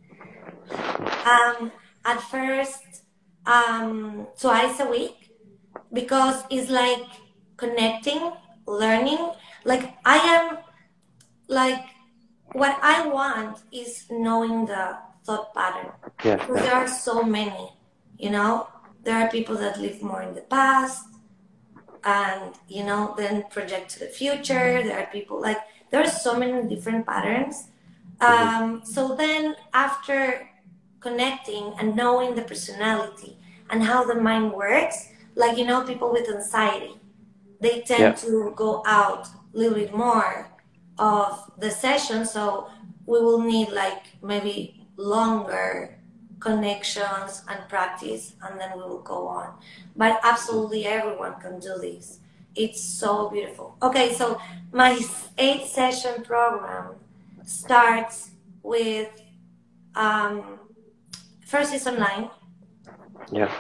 [1.24, 1.72] Um,
[2.04, 3.02] at first,
[3.46, 5.30] um, twice a week
[5.92, 7.06] because it's like
[7.56, 8.32] connecting,
[8.66, 9.32] learning.
[9.64, 10.58] Like I am,
[11.48, 11.82] like
[12.52, 15.92] what I want is knowing the thought pattern.
[16.24, 17.72] Yeah, there are so many.
[18.18, 18.68] You know,
[19.02, 21.04] there are people that live more in the past
[22.04, 24.82] and you know then project to the future.
[24.82, 25.58] There are people like
[25.90, 27.68] there are so many different patterns.
[28.20, 30.48] Um, so then after
[31.00, 33.36] connecting and knowing the personality
[33.70, 36.94] and how the mind works like you know people with anxiety
[37.60, 38.12] they tend Yeah.
[38.26, 40.50] to go out a little bit more
[40.98, 42.24] of the session.
[42.26, 42.68] So
[43.06, 45.98] we will need like maybe longer
[46.40, 49.54] connections and practice and then we will go on.
[49.96, 52.18] But absolutely everyone can do this.
[52.54, 53.76] It's so beautiful.
[53.82, 54.40] Okay so
[54.72, 54.98] my
[55.38, 56.94] eight session program
[57.44, 58.30] starts
[58.62, 59.08] with
[59.94, 60.55] um,
[61.46, 62.30] first is online
[63.32, 63.50] Yeah.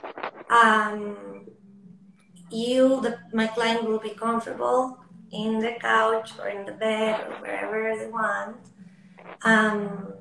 [0.50, 1.46] um,
[2.50, 4.98] you the, my client will be comfortable
[5.32, 8.56] in the couch or in the bed or wherever they want
[9.42, 10.12] um,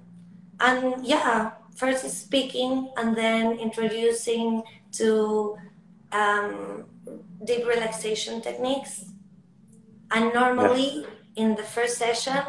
[0.59, 4.63] and yeah first is speaking and then introducing
[4.93, 5.57] to
[6.11, 6.85] um,
[7.43, 9.05] deep relaxation techniques.
[10.11, 11.43] And normally yeah.
[11.43, 12.41] in the first session,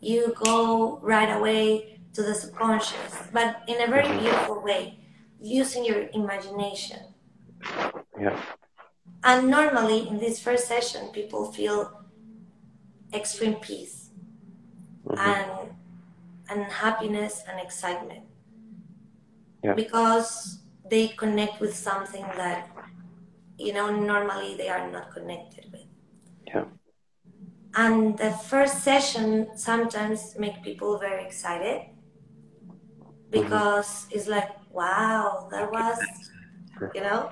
[0.00, 4.20] you go right away to the subconscious, but in a very mm-hmm.
[4.20, 4.98] beautiful way,
[5.40, 7.00] using your imagination.
[8.18, 8.40] Yeah.
[9.24, 12.04] And normally in this first session, people feel
[13.12, 14.10] extreme peace
[15.06, 15.18] mm-hmm.
[15.18, 15.70] and
[16.50, 18.24] and happiness and excitement.
[19.62, 19.74] Yeah.
[19.74, 20.60] Because
[20.90, 22.68] they connect with something that
[23.58, 25.88] you know normally they are not connected with.
[26.46, 26.64] Yeah.
[27.74, 31.93] And the first session sometimes make people very excited
[33.34, 34.14] because mm-hmm.
[34.14, 35.98] it's like, wow, that was,
[36.94, 37.30] you know,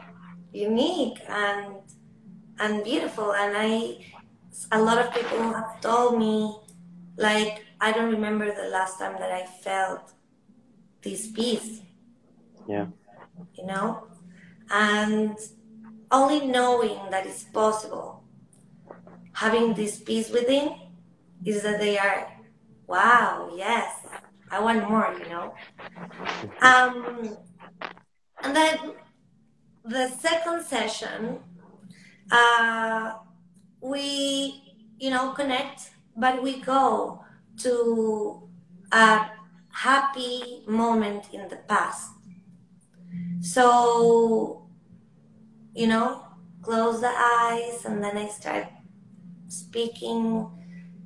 [0.53, 1.80] unique and
[2.59, 3.32] and beautiful.
[3.32, 4.05] And I,
[4.70, 6.59] a lot of people have told me,
[7.16, 10.12] like, I don't remember the last time that I felt
[11.03, 11.80] this peace.
[12.68, 12.86] Yeah.
[13.55, 14.07] You know,
[14.70, 15.36] and
[16.11, 18.22] only knowing that it's possible,
[19.32, 20.74] having this peace within,
[21.44, 22.30] is that they are,
[22.86, 23.90] wow, yes,
[24.53, 25.12] I want more.
[25.18, 25.55] You know.
[26.61, 27.36] Um,
[28.42, 28.76] and then
[29.84, 31.40] the second session,
[32.30, 33.14] uh,
[33.80, 34.62] we,
[34.98, 37.24] you know, connect, but we go
[37.59, 38.48] to
[38.92, 39.26] a
[39.72, 42.11] happy moment in the past.
[43.40, 44.68] So,
[45.74, 46.24] you know,
[46.62, 48.66] close the eyes and then I start
[49.48, 50.61] speaking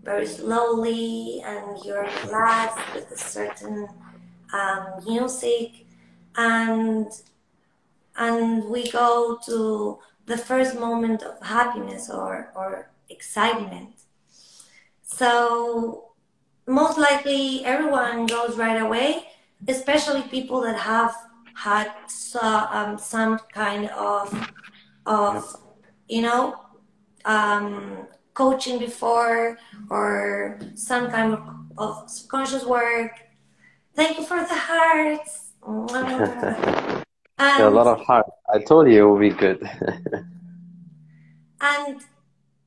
[0.07, 3.88] very slowly and you're relaxed with a certain
[4.52, 5.84] um, music
[6.36, 7.09] and
[8.16, 13.90] and we go to the first moment of happiness or, or excitement.
[15.02, 16.12] So
[16.66, 19.24] most likely everyone goes right away,
[19.68, 21.14] especially people that have
[21.54, 21.92] had
[22.40, 24.26] um, some kind of
[25.04, 25.57] of
[26.09, 26.57] you know
[27.24, 28.07] um,
[28.37, 29.59] coaching before
[29.91, 31.41] or some kind of,
[31.78, 33.12] of subconscious work.
[33.95, 35.53] Thank you for the hearts.
[37.39, 38.24] And, a lot of heart.
[38.49, 39.61] I told you it would be good.
[41.61, 42.01] and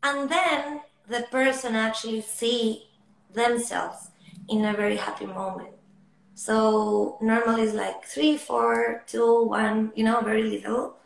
[0.04, 2.88] and then the person actually see
[3.34, 4.12] themselves
[4.48, 5.74] in a very happy moment.
[6.36, 10.98] So normally it's like three, four, two, one, you know, very little.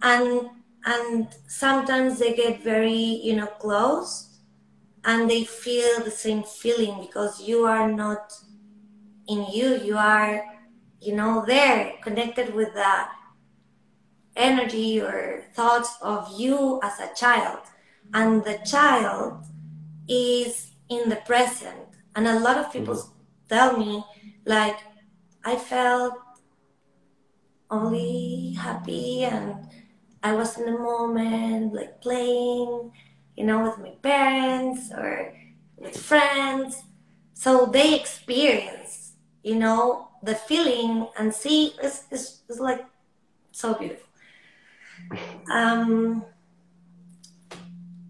[0.00, 0.48] And
[0.84, 4.38] and sometimes they get very, you know, close
[5.04, 8.32] and they feel the same feeling because you are not
[9.28, 10.44] in you, you are
[11.02, 13.04] you know, there, connected with the
[14.36, 17.58] energy or thoughts of you as a child.
[18.14, 19.44] And the child
[20.08, 21.88] is in the present.
[22.14, 23.48] And a lot of people mm-hmm.
[23.48, 24.04] tell me,
[24.44, 24.76] like,
[25.44, 26.14] I felt
[27.70, 29.66] only happy and
[30.22, 32.92] I was in the moment, like playing,
[33.36, 35.34] you know, with my parents or
[35.76, 36.82] with friends.
[37.34, 39.12] So they experience,
[39.42, 42.84] you know, the feeling and see it's, is, is like
[43.50, 44.06] so beautiful.
[45.50, 46.24] Um,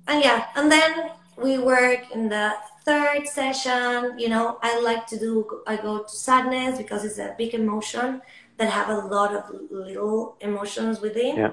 [0.06, 2.54] and yeah, and then we work in the
[2.84, 4.18] third session.
[4.18, 5.62] You know, I like to do.
[5.66, 8.20] I go to sadness because it's a big emotion
[8.58, 11.36] that have a lot of little emotions within.
[11.36, 11.50] Yeah.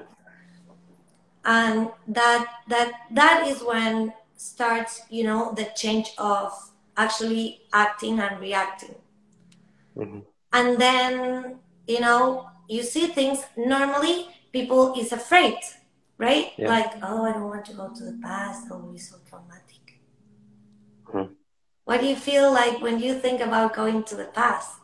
[1.50, 6.52] And that that that is when starts, you know, the change of
[6.96, 8.94] actually acting and reacting.
[9.96, 10.20] Mm-hmm
[10.52, 15.58] and then you know you see things normally people is afraid
[16.18, 16.68] right yeah.
[16.68, 20.00] like oh i don't want to go to the past oh it's so traumatic
[21.04, 21.32] hmm.
[21.84, 24.78] what do you feel like when you think about going to the past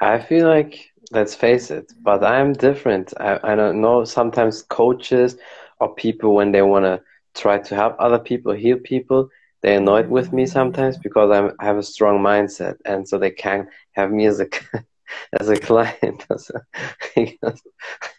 [0.00, 5.36] i feel like let's face it but i'm different i, I don't know sometimes coaches
[5.80, 7.00] or people when they want to
[7.34, 9.30] try to help other people heal people
[9.62, 13.32] they annoyed with me sometimes because I'm, I have a strong mindset, and so they
[13.32, 14.46] can't have me as a
[15.40, 16.24] as a client.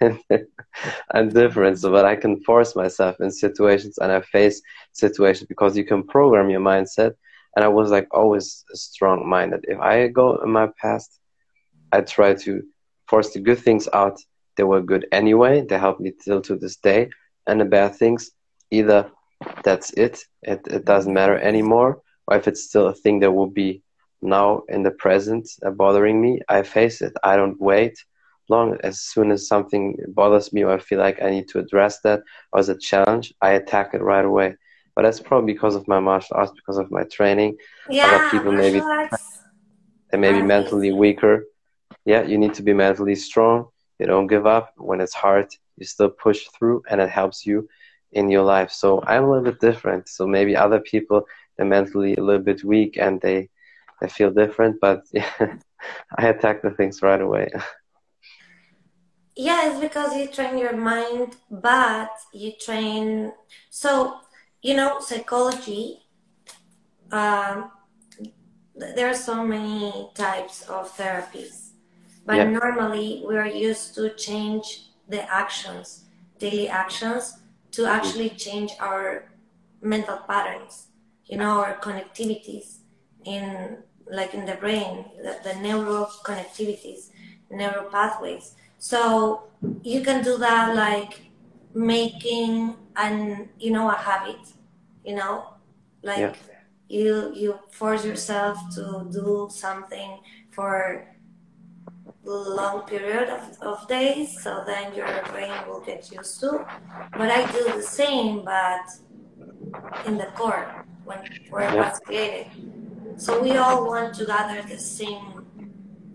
[1.11, 4.61] I'm different, so but I can force myself in situations, and I face
[4.91, 7.13] situations because you can program your mindset.
[7.55, 9.65] And I was like always strong-minded.
[9.69, 11.17] If I go in my past,
[11.91, 12.61] I try to
[13.07, 14.19] force the good things out.
[14.55, 15.61] They were good anyway.
[15.61, 17.09] They help me till to this day.
[17.47, 18.31] And the bad things,
[18.71, 19.09] either
[19.63, 20.23] that's it.
[20.41, 20.61] it.
[20.67, 22.01] It doesn't matter anymore.
[22.27, 23.81] Or if it's still a thing that will be
[24.21, 27.13] now in the present uh, bothering me, I face it.
[27.23, 27.97] I don't wait
[28.49, 28.77] long.
[28.83, 32.21] As soon as something bothers me or I feel like I need to address that
[32.51, 34.55] or as a challenge, I attack it right away.
[34.95, 37.57] But that's probably because of my martial arts, because of my training.
[37.89, 38.81] Yeah, Other people maybe
[40.11, 41.45] they may be mentally weaker.
[42.07, 43.67] Yeah, you need to be mentally strong.
[43.99, 45.47] You don't give up when it's hard.
[45.75, 47.67] you still push through and it helps you
[48.13, 48.71] in your life.
[48.71, 50.07] So I'm a little bit different.
[50.07, 53.49] So maybe other people they're mentally a little bit weak and they
[53.99, 55.31] they feel different, but yeah,
[56.17, 57.51] I attack the things right away.
[59.35, 63.33] Yeah, it's because you train your mind, but you train.
[63.69, 64.21] So,
[64.61, 66.03] you know, psychology,
[67.11, 67.71] um,
[68.75, 71.66] there are so many types of therapies,
[72.27, 72.43] but yeah.
[72.43, 76.03] normally we are used to change the actions,
[76.39, 77.39] daily actions,
[77.71, 77.95] to mm-hmm.
[77.95, 79.31] actually change our
[79.81, 80.87] mental patterns,
[81.25, 82.79] you know, our connectivities
[83.23, 83.77] in
[84.11, 87.11] like in the brain, the, the neural connectivities,
[87.49, 88.55] neural pathways.
[88.77, 89.43] So
[89.81, 91.31] you can do that like
[91.73, 94.51] making an you know a habit,
[95.05, 95.53] you know,
[96.03, 96.33] like yeah.
[96.89, 100.19] you you force yourself to do something
[100.51, 101.07] for
[102.31, 106.65] long period of, of days so then your brain will get used to.
[107.13, 108.85] But i do the same but
[110.05, 111.19] in the core when
[111.49, 112.47] where it was created
[113.17, 115.45] so we all want to gather the same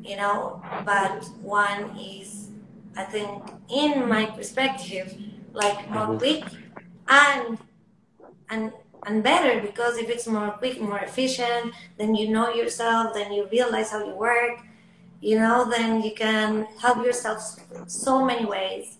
[0.03, 2.51] you know but one is
[2.97, 5.17] i think in my perspective
[5.53, 6.19] like more mm-hmm.
[6.19, 6.45] quick
[7.09, 7.59] and
[8.51, 8.73] and
[9.07, 13.49] and better because if it's more quick more efficient then you know yourself then you
[13.51, 14.61] realize how you work
[15.23, 17.39] you know then you can help yourself
[17.87, 18.99] so many ways.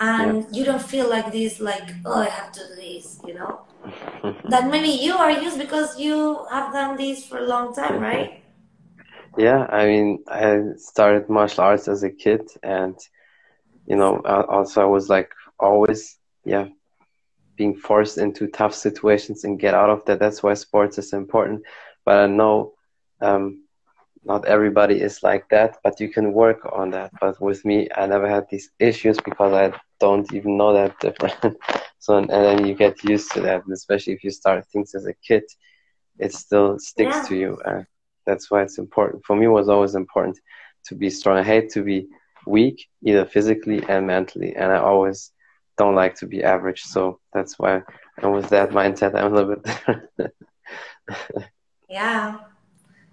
[0.00, 0.48] And yeah.
[0.52, 3.60] you don't feel like this like oh i have to do this you know?
[4.48, 8.42] That maybe you are used because you have done this for a long time right?
[9.36, 12.96] Yeah i mean i started martial arts as a kid and
[13.86, 14.20] you know
[14.56, 16.66] also i was like always yeah
[17.56, 20.18] being forced into tough situations and get out of that.
[20.18, 21.62] That's why sports is important.
[22.04, 22.72] But i know
[23.20, 23.61] um,
[24.24, 27.10] not everybody is like that, but you can work on that.
[27.20, 31.56] But with me, I never had these issues because I don't even know that different.
[31.98, 35.06] so, and, then you get used to that, and especially if you start things as
[35.06, 35.44] a kid,
[36.18, 37.22] it still sticks yeah.
[37.28, 37.58] to you.
[37.64, 37.82] Uh,
[38.24, 39.24] that's why it's important.
[39.24, 40.38] For me, it was always important
[40.86, 41.38] to be strong.
[41.38, 42.06] I hate to be
[42.46, 45.32] weak, either physically and mentally, and I always
[45.78, 46.82] don't like to be average.
[46.82, 47.82] So that's why,
[48.18, 50.32] and with that mindset, I'm a little bit.
[51.88, 52.38] yeah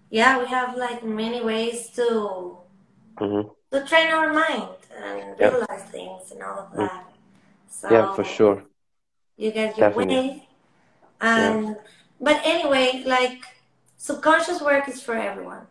[0.09, 2.57] yeah, we have like many ways to
[3.17, 3.49] mm-hmm.
[3.71, 6.79] to train our mind and realize things and all of mm-hmm.
[6.79, 7.05] that.
[7.69, 8.63] So yeah, for sure.
[9.37, 10.15] You get your Definitely.
[10.15, 10.47] way,
[11.21, 11.73] and yeah.
[12.19, 13.43] but anyway, like
[13.97, 15.65] subconscious work is for everyone.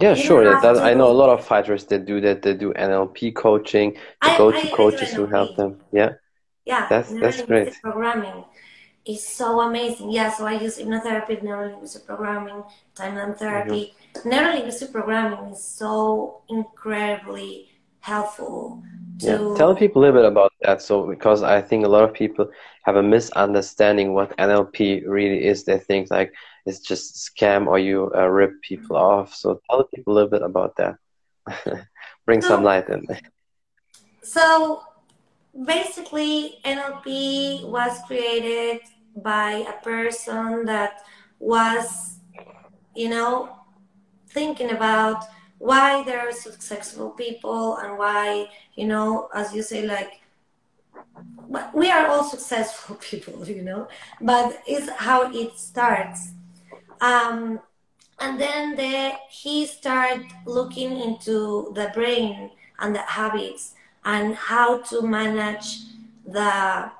[0.00, 0.44] Yeah, you sure.
[0.44, 2.42] That, that I know a lot of fighters that do that.
[2.42, 3.92] They do NLP coaching.
[4.22, 5.80] They I, go to I, coaches I who help them.
[5.92, 6.14] Yeah.
[6.66, 7.80] Yeah, that's that's great.
[7.80, 8.44] Programming
[9.06, 10.10] is so amazing.
[10.10, 13.94] Yeah, so I use hypnotherapy, neurolinguistic programming, timeline therapy.
[14.14, 14.30] Mm-hmm.
[14.30, 18.82] Neurolinguistic programming is so incredibly helpful.
[19.20, 19.26] To...
[19.26, 20.82] Yeah, tell people a little bit about that.
[20.82, 22.50] So, because I think a lot of people
[22.84, 25.64] have a misunderstanding what NLP really is.
[25.64, 26.32] They think like
[26.66, 29.34] it's just scam or you uh, rip people off.
[29.34, 30.96] So, tell people a little bit about that.
[32.26, 33.06] Bring so, some light in.
[34.22, 34.82] So,
[35.64, 38.80] basically, NLP was created
[39.16, 41.02] by a person that
[41.38, 42.18] was,
[42.94, 43.56] you know,
[44.28, 45.24] thinking about
[45.58, 50.20] why there are successful people and why, you know, as you say, like,
[51.72, 53.88] we are all successful people, you know,
[54.20, 56.32] but it's how it starts.
[57.00, 57.60] Um,
[58.18, 65.02] and then the, he started looking into the brain and the habits and how to
[65.02, 65.80] manage
[66.26, 66.90] the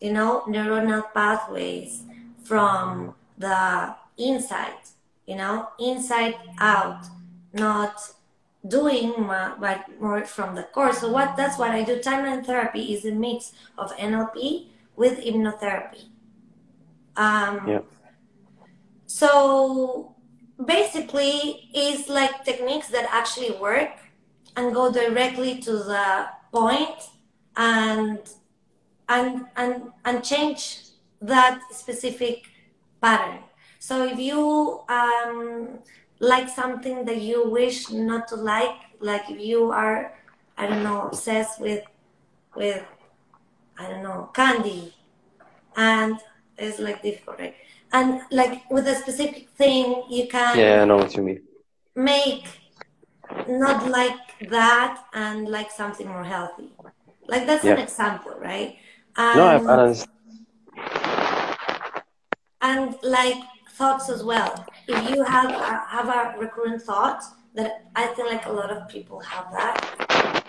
[0.00, 2.02] you know, neuronal pathways
[2.44, 4.82] from the inside,
[5.26, 7.04] you know, inside out,
[7.52, 8.00] not
[8.66, 9.12] doing
[9.60, 10.92] but more from the core.
[10.92, 11.98] So what that's what I do.
[11.98, 16.06] Timeline therapy is a mix of NLP with hypnotherapy.
[17.16, 17.80] Um, yeah.
[19.06, 20.14] So
[20.64, 23.90] basically, it's like techniques that actually work
[24.56, 26.98] and go directly to the point
[27.56, 28.18] and
[29.08, 30.82] and and and change
[31.20, 32.44] that specific
[33.00, 33.40] pattern.
[33.78, 35.78] So if you um,
[36.20, 40.18] like something that you wish not to like like if you are
[40.56, 41.84] i don't know obsessed with
[42.56, 42.82] with
[43.78, 44.92] i don't know candy
[45.76, 46.18] and
[46.56, 47.54] it's like difficult right?
[47.92, 51.40] And like with a specific thing you can yeah i know what you mean.
[51.94, 52.46] make
[53.46, 54.18] not like
[54.50, 56.72] that and like something more healthy.
[57.26, 57.74] Like that's yeah.
[57.74, 58.78] an example right
[59.16, 60.10] and, no, um, I understand.
[62.60, 63.36] And like
[63.72, 64.66] thoughts as well.
[64.88, 67.22] If you have a, have a recurrent thought,
[67.54, 69.76] that I feel like a lot of people have that,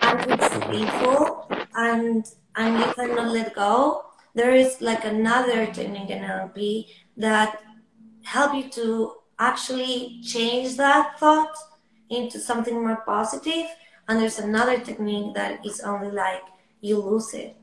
[0.02, 0.70] and it's mm-hmm.
[0.70, 2.24] painful, and
[2.56, 4.04] and you cannot let go,
[4.34, 6.86] there is like another technique in NLP
[7.16, 7.62] that
[8.22, 11.56] help you to actually change that thought
[12.10, 13.66] into something more positive.
[14.08, 16.42] And there's another technique that is only like
[16.80, 17.56] you lose it.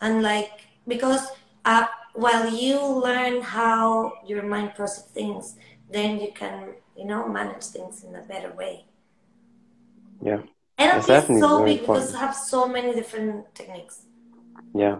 [0.00, 0.50] And like,
[0.86, 1.26] because
[1.64, 5.56] uh, while you learn how your mind processes things,
[5.90, 8.84] then you can, you know, manage things in a better way.
[10.22, 10.40] Yeah.
[10.78, 14.02] And it's so big because it have so many different techniques.
[14.74, 14.98] Yeah.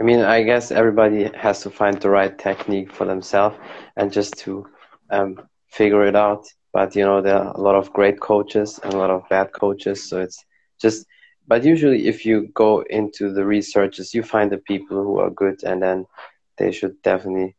[0.00, 3.56] I mean, I guess everybody has to find the right technique for themselves
[3.96, 4.66] and just to
[5.10, 6.44] um, figure it out.
[6.72, 9.52] But you know, there are a lot of great coaches and a lot of bad
[9.52, 10.08] coaches.
[10.08, 10.44] So it's
[10.80, 11.06] just,
[11.46, 15.62] but usually, if you go into the researches, you find the people who are good,
[15.64, 16.06] and then
[16.58, 17.56] they should definitely,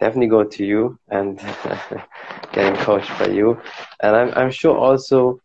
[0.00, 1.38] definitely go to you and
[2.52, 3.60] getting coached by you.
[4.00, 5.40] And I'm, I'm sure also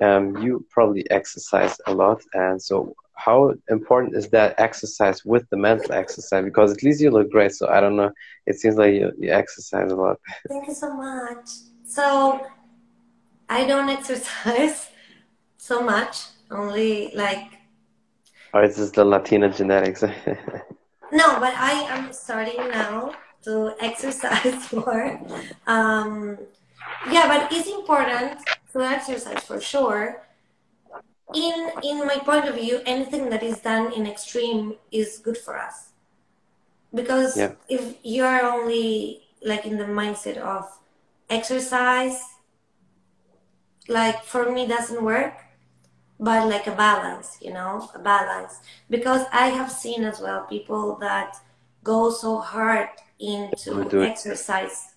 [0.00, 5.56] um, you probably exercise a lot, and so how important is that exercise with the
[5.56, 6.44] mental exercise?
[6.44, 7.52] Because at least you look great.
[7.52, 8.10] So I don't know.
[8.46, 10.18] It seems like you, you exercise a lot.
[10.48, 11.48] Thank you so much.
[11.84, 12.44] So
[13.48, 14.88] I don't exercise
[15.56, 16.16] so much.
[16.54, 17.58] Only like.
[18.52, 20.02] Or is this the Latina genetics?
[21.12, 25.20] no, but I am starting now to exercise more.
[25.66, 26.38] Um,
[27.10, 28.38] yeah, but it's important
[28.72, 30.24] to exercise for sure
[31.32, 35.58] in in my point of view, anything that is done in extreme is good for
[35.58, 35.90] us.
[36.92, 37.52] Because yeah.
[37.68, 40.68] if you are only like in the mindset of
[41.30, 42.20] exercise,
[43.88, 45.43] like for me doesn't work,
[46.24, 48.60] but like a balance, you know, a balance.
[48.88, 51.36] Because I have seen as well people that
[51.82, 52.88] go so hard
[53.20, 54.94] into exercise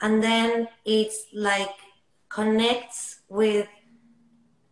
[0.00, 1.74] and then it's like
[2.28, 3.68] connects with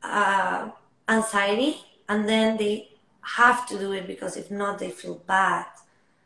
[0.03, 0.71] uh,
[1.09, 1.77] anxiety
[2.09, 2.89] and then they
[3.21, 5.67] have to do it because if not they feel bad.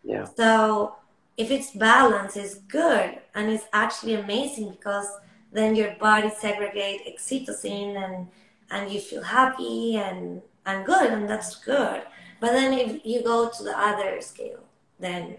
[0.04, 0.24] Yeah.
[0.24, 0.96] So
[1.36, 5.08] if it's balanced it's good and it's actually amazing because
[5.52, 8.28] then your body segregate oxytocin and
[8.72, 12.02] and you feel happy and and good and that's good
[12.40, 14.64] but then if you go to the other scale
[14.98, 15.36] then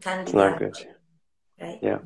[0.00, 0.76] can be not good
[1.60, 1.98] right yeah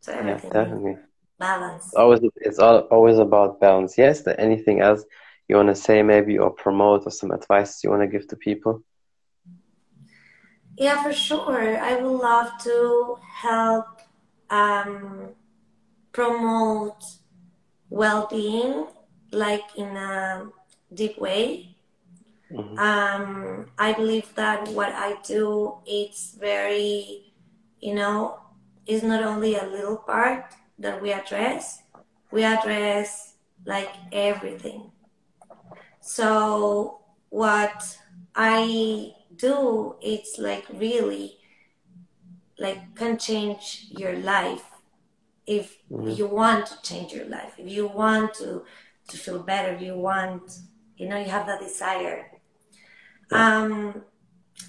[0.00, 0.96] so everything yeah, definitely
[1.42, 1.92] balance.
[1.94, 3.98] Always, it's all, always about balance.
[3.98, 4.22] Yes.
[4.22, 5.02] There anything else
[5.48, 8.36] you want to say, maybe, or promote, or some advice you want to give to
[8.36, 8.74] people?
[10.84, 11.78] Yeah, for sure.
[11.90, 13.88] I would love to help
[14.50, 15.30] um,
[16.12, 17.02] promote
[17.90, 18.86] well-being,
[19.32, 20.46] like in a
[20.94, 21.76] deep way.
[22.50, 22.78] Mm-hmm.
[22.78, 27.32] Um, I believe that what I do, it's very,
[27.80, 28.38] you know,
[28.86, 31.82] is not only a little part that we address,
[32.30, 34.90] we address like everything.
[36.00, 37.96] So what
[38.34, 41.38] I do, it's like really
[42.58, 44.64] like can change your life
[45.46, 46.10] if mm-hmm.
[46.10, 48.64] you want to change your life, if you want to
[49.12, 50.58] to feel better, you want,
[50.96, 52.30] you know, you have that desire.
[53.30, 54.02] Um,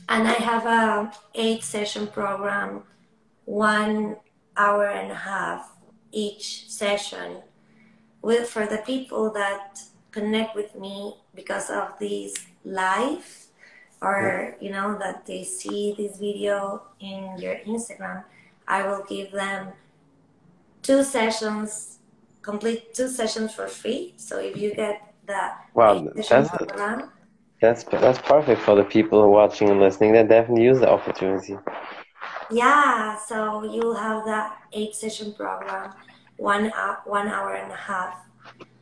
[0.07, 2.83] and I have a eight session program,
[3.45, 4.17] one
[4.55, 5.71] hour and a half
[6.11, 7.41] each session
[8.21, 9.79] with for the people that
[10.11, 13.47] connect with me because of this live
[14.01, 18.23] or you know that they see this video in your instagram.
[18.67, 19.73] I will give them
[20.81, 21.99] two sessions
[22.43, 24.13] complete two sessions for free.
[24.17, 27.09] So if you get the wow that's, program,
[27.61, 30.11] that's that's perfect for the people watching and listening.
[30.13, 31.57] They definitely use the opportunity.
[32.51, 35.93] Yeah, so you'll have that eight session program,
[36.37, 38.13] one hour, one hour and a half,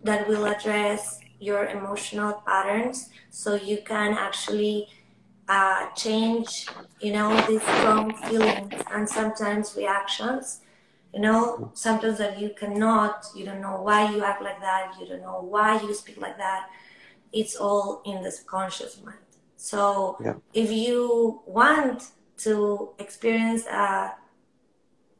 [0.03, 4.87] that will address your emotional patterns, so you can actually
[5.47, 6.67] uh, change,
[6.99, 10.61] you know, these strong feelings and sometimes reactions.
[11.13, 15.05] You know, sometimes that you cannot, you don't know why you act like that, you
[15.07, 16.69] don't know why you speak like that.
[17.33, 19.17] It's all in the subconscious mind.
[19.57, 20.35] So yeah.
[20.53, 22.07] if you want
[22.39, 24.13] to experience a,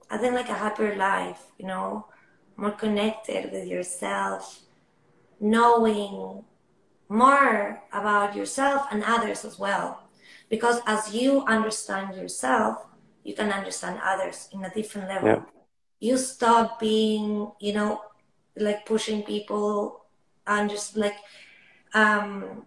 [0.09, 2.07] I think like a happier life, you know,
[2.55, 4.61] more connected with yourself,
[5.39, 6.43] knowing
[7.09, 10.07] more about yourself and others as well.
[10.49, 12.85] Because as you understand yourself,
[13.23, 15.27] you can understand others in a different level.
[15.27, 15.41] Yeah.
[16.01, 18.01] You stop being, you know,
[18.57, 20.03] like pushing people
[20.45, 21.15] and just like
[21.93, 22.65] um,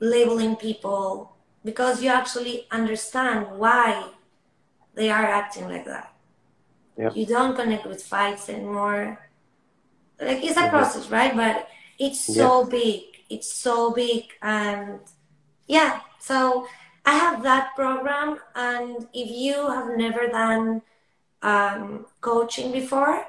[0.00, 4.08] labeling people because you actually understand why
[4.94, 6.14] they are acting like that.
[6.96, 7.16] Yep.
[7.16, 9.18] You don't connect with fights anymore.
[10.18, 10.70] Like it's a mm-hmm.
[10.70, 11.36] process, right?
[11.36, 12.70] But it's so yeah.
[12.70, 15.00] big it's so big and
[15.66, 16.66] yeah so
[17.04, 20.82] i have that program and if you have never done
[21.44, 23.24] um, coaching before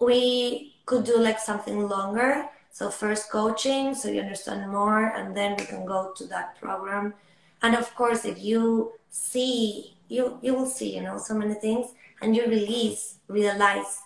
[0.00, 5.56] we could do like something longer so first coaching so you understand more and then
[5.56, 7.14] we can go to that program
[7.62, 11.94] and of course if you see you you will see you know so many things
[12.20, 14.00] and you release realize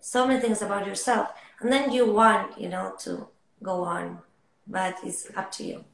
[0.00, 1.28] so many things about yourself
[1.60, 3.26] and then you want you know to
[3.62, 4.18] go on
[4.66, 5.84] but it's up to you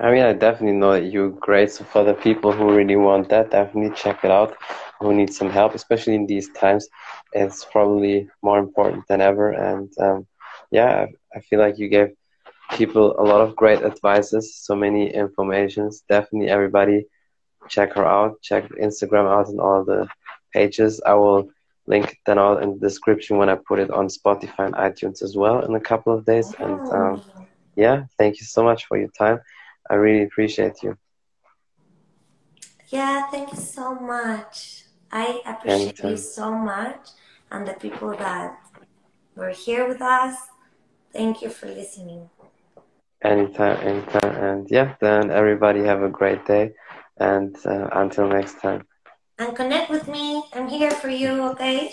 [0.00, 1.72] I mean, I definitely know that you're great.
[1.72, 4.56] So for the people who really want that, definitely check it out.
[5.00, 6.88] Who need some help, especially in these times,
[7.32, 9.50] it's probably more important than ever.
[9.50, 10.26] And um,
[10.70, 12.10] yeah, I feel like you gave
[12.72, 16.02] people a lot of great advices, so many informations.
[16.08, 17.06] Definitely, everybody
[17.68, 18.40] check her out.
[18.42, 20.08] Check Instagram out and all the
[20.52, 21.00] pages.
[21.04, 21.50] I will
[21.86, 25.36] link them all in the description when I put it on Spotify and iTunes as
[25.36, 26.54] well in a couple of days.
[26.58, 27.22] And um,
[27.76, 29.40] yeah, thank you so much for your time.
[29.90, 30.96] I really appreciate you.
[32.88, 34.84] Yeah, thank you so much.
[35.10, 36.10] I appreciate Anytime.
[36.12, 37.10] you so much
[37.50, 38.58] and the people that
[39.34, 40.36] were here with us.
[41.12, 42.28] Thank you for listening.
[43.24, 44.36] Anytime, anytime.
[44.36, 46.74] And yeah, then everybody have a great day.
[47.18, 48.86] And uh, until next time.
[49.38, 50.42] And connect with me.
[50.52, 51.92] I'm here for you, okay?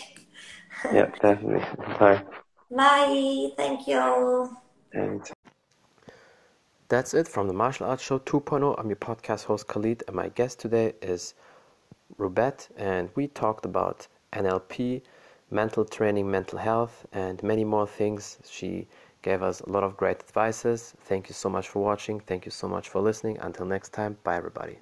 [0.94, 1.66] yeah, definitely.
[2.00, 2.24] Bye.
[2.70, 3.50] Bye.
[3.56, 4.56] Thank you.
[4.94, 5.34] Anytime.
[6.88, 8.76] That's it from the Martial Arts Show 2.0.
[8.78, 11.34] I'm your podcast host Khalid, and my guest today is
[12.18, 15.02] Rubeth, and we talked about NLP,
[15.52, 18.40] mental training, mental health, and many more things.
[18.50, 18.88] She
[19.22, 20.94] gave us a lot of great advices.
[21.02, 22.20] Thank you so much for watching.
[22.20, 23.38] Thank you so much for listening.
[23.40, 24.78] Until next time, bye everybody.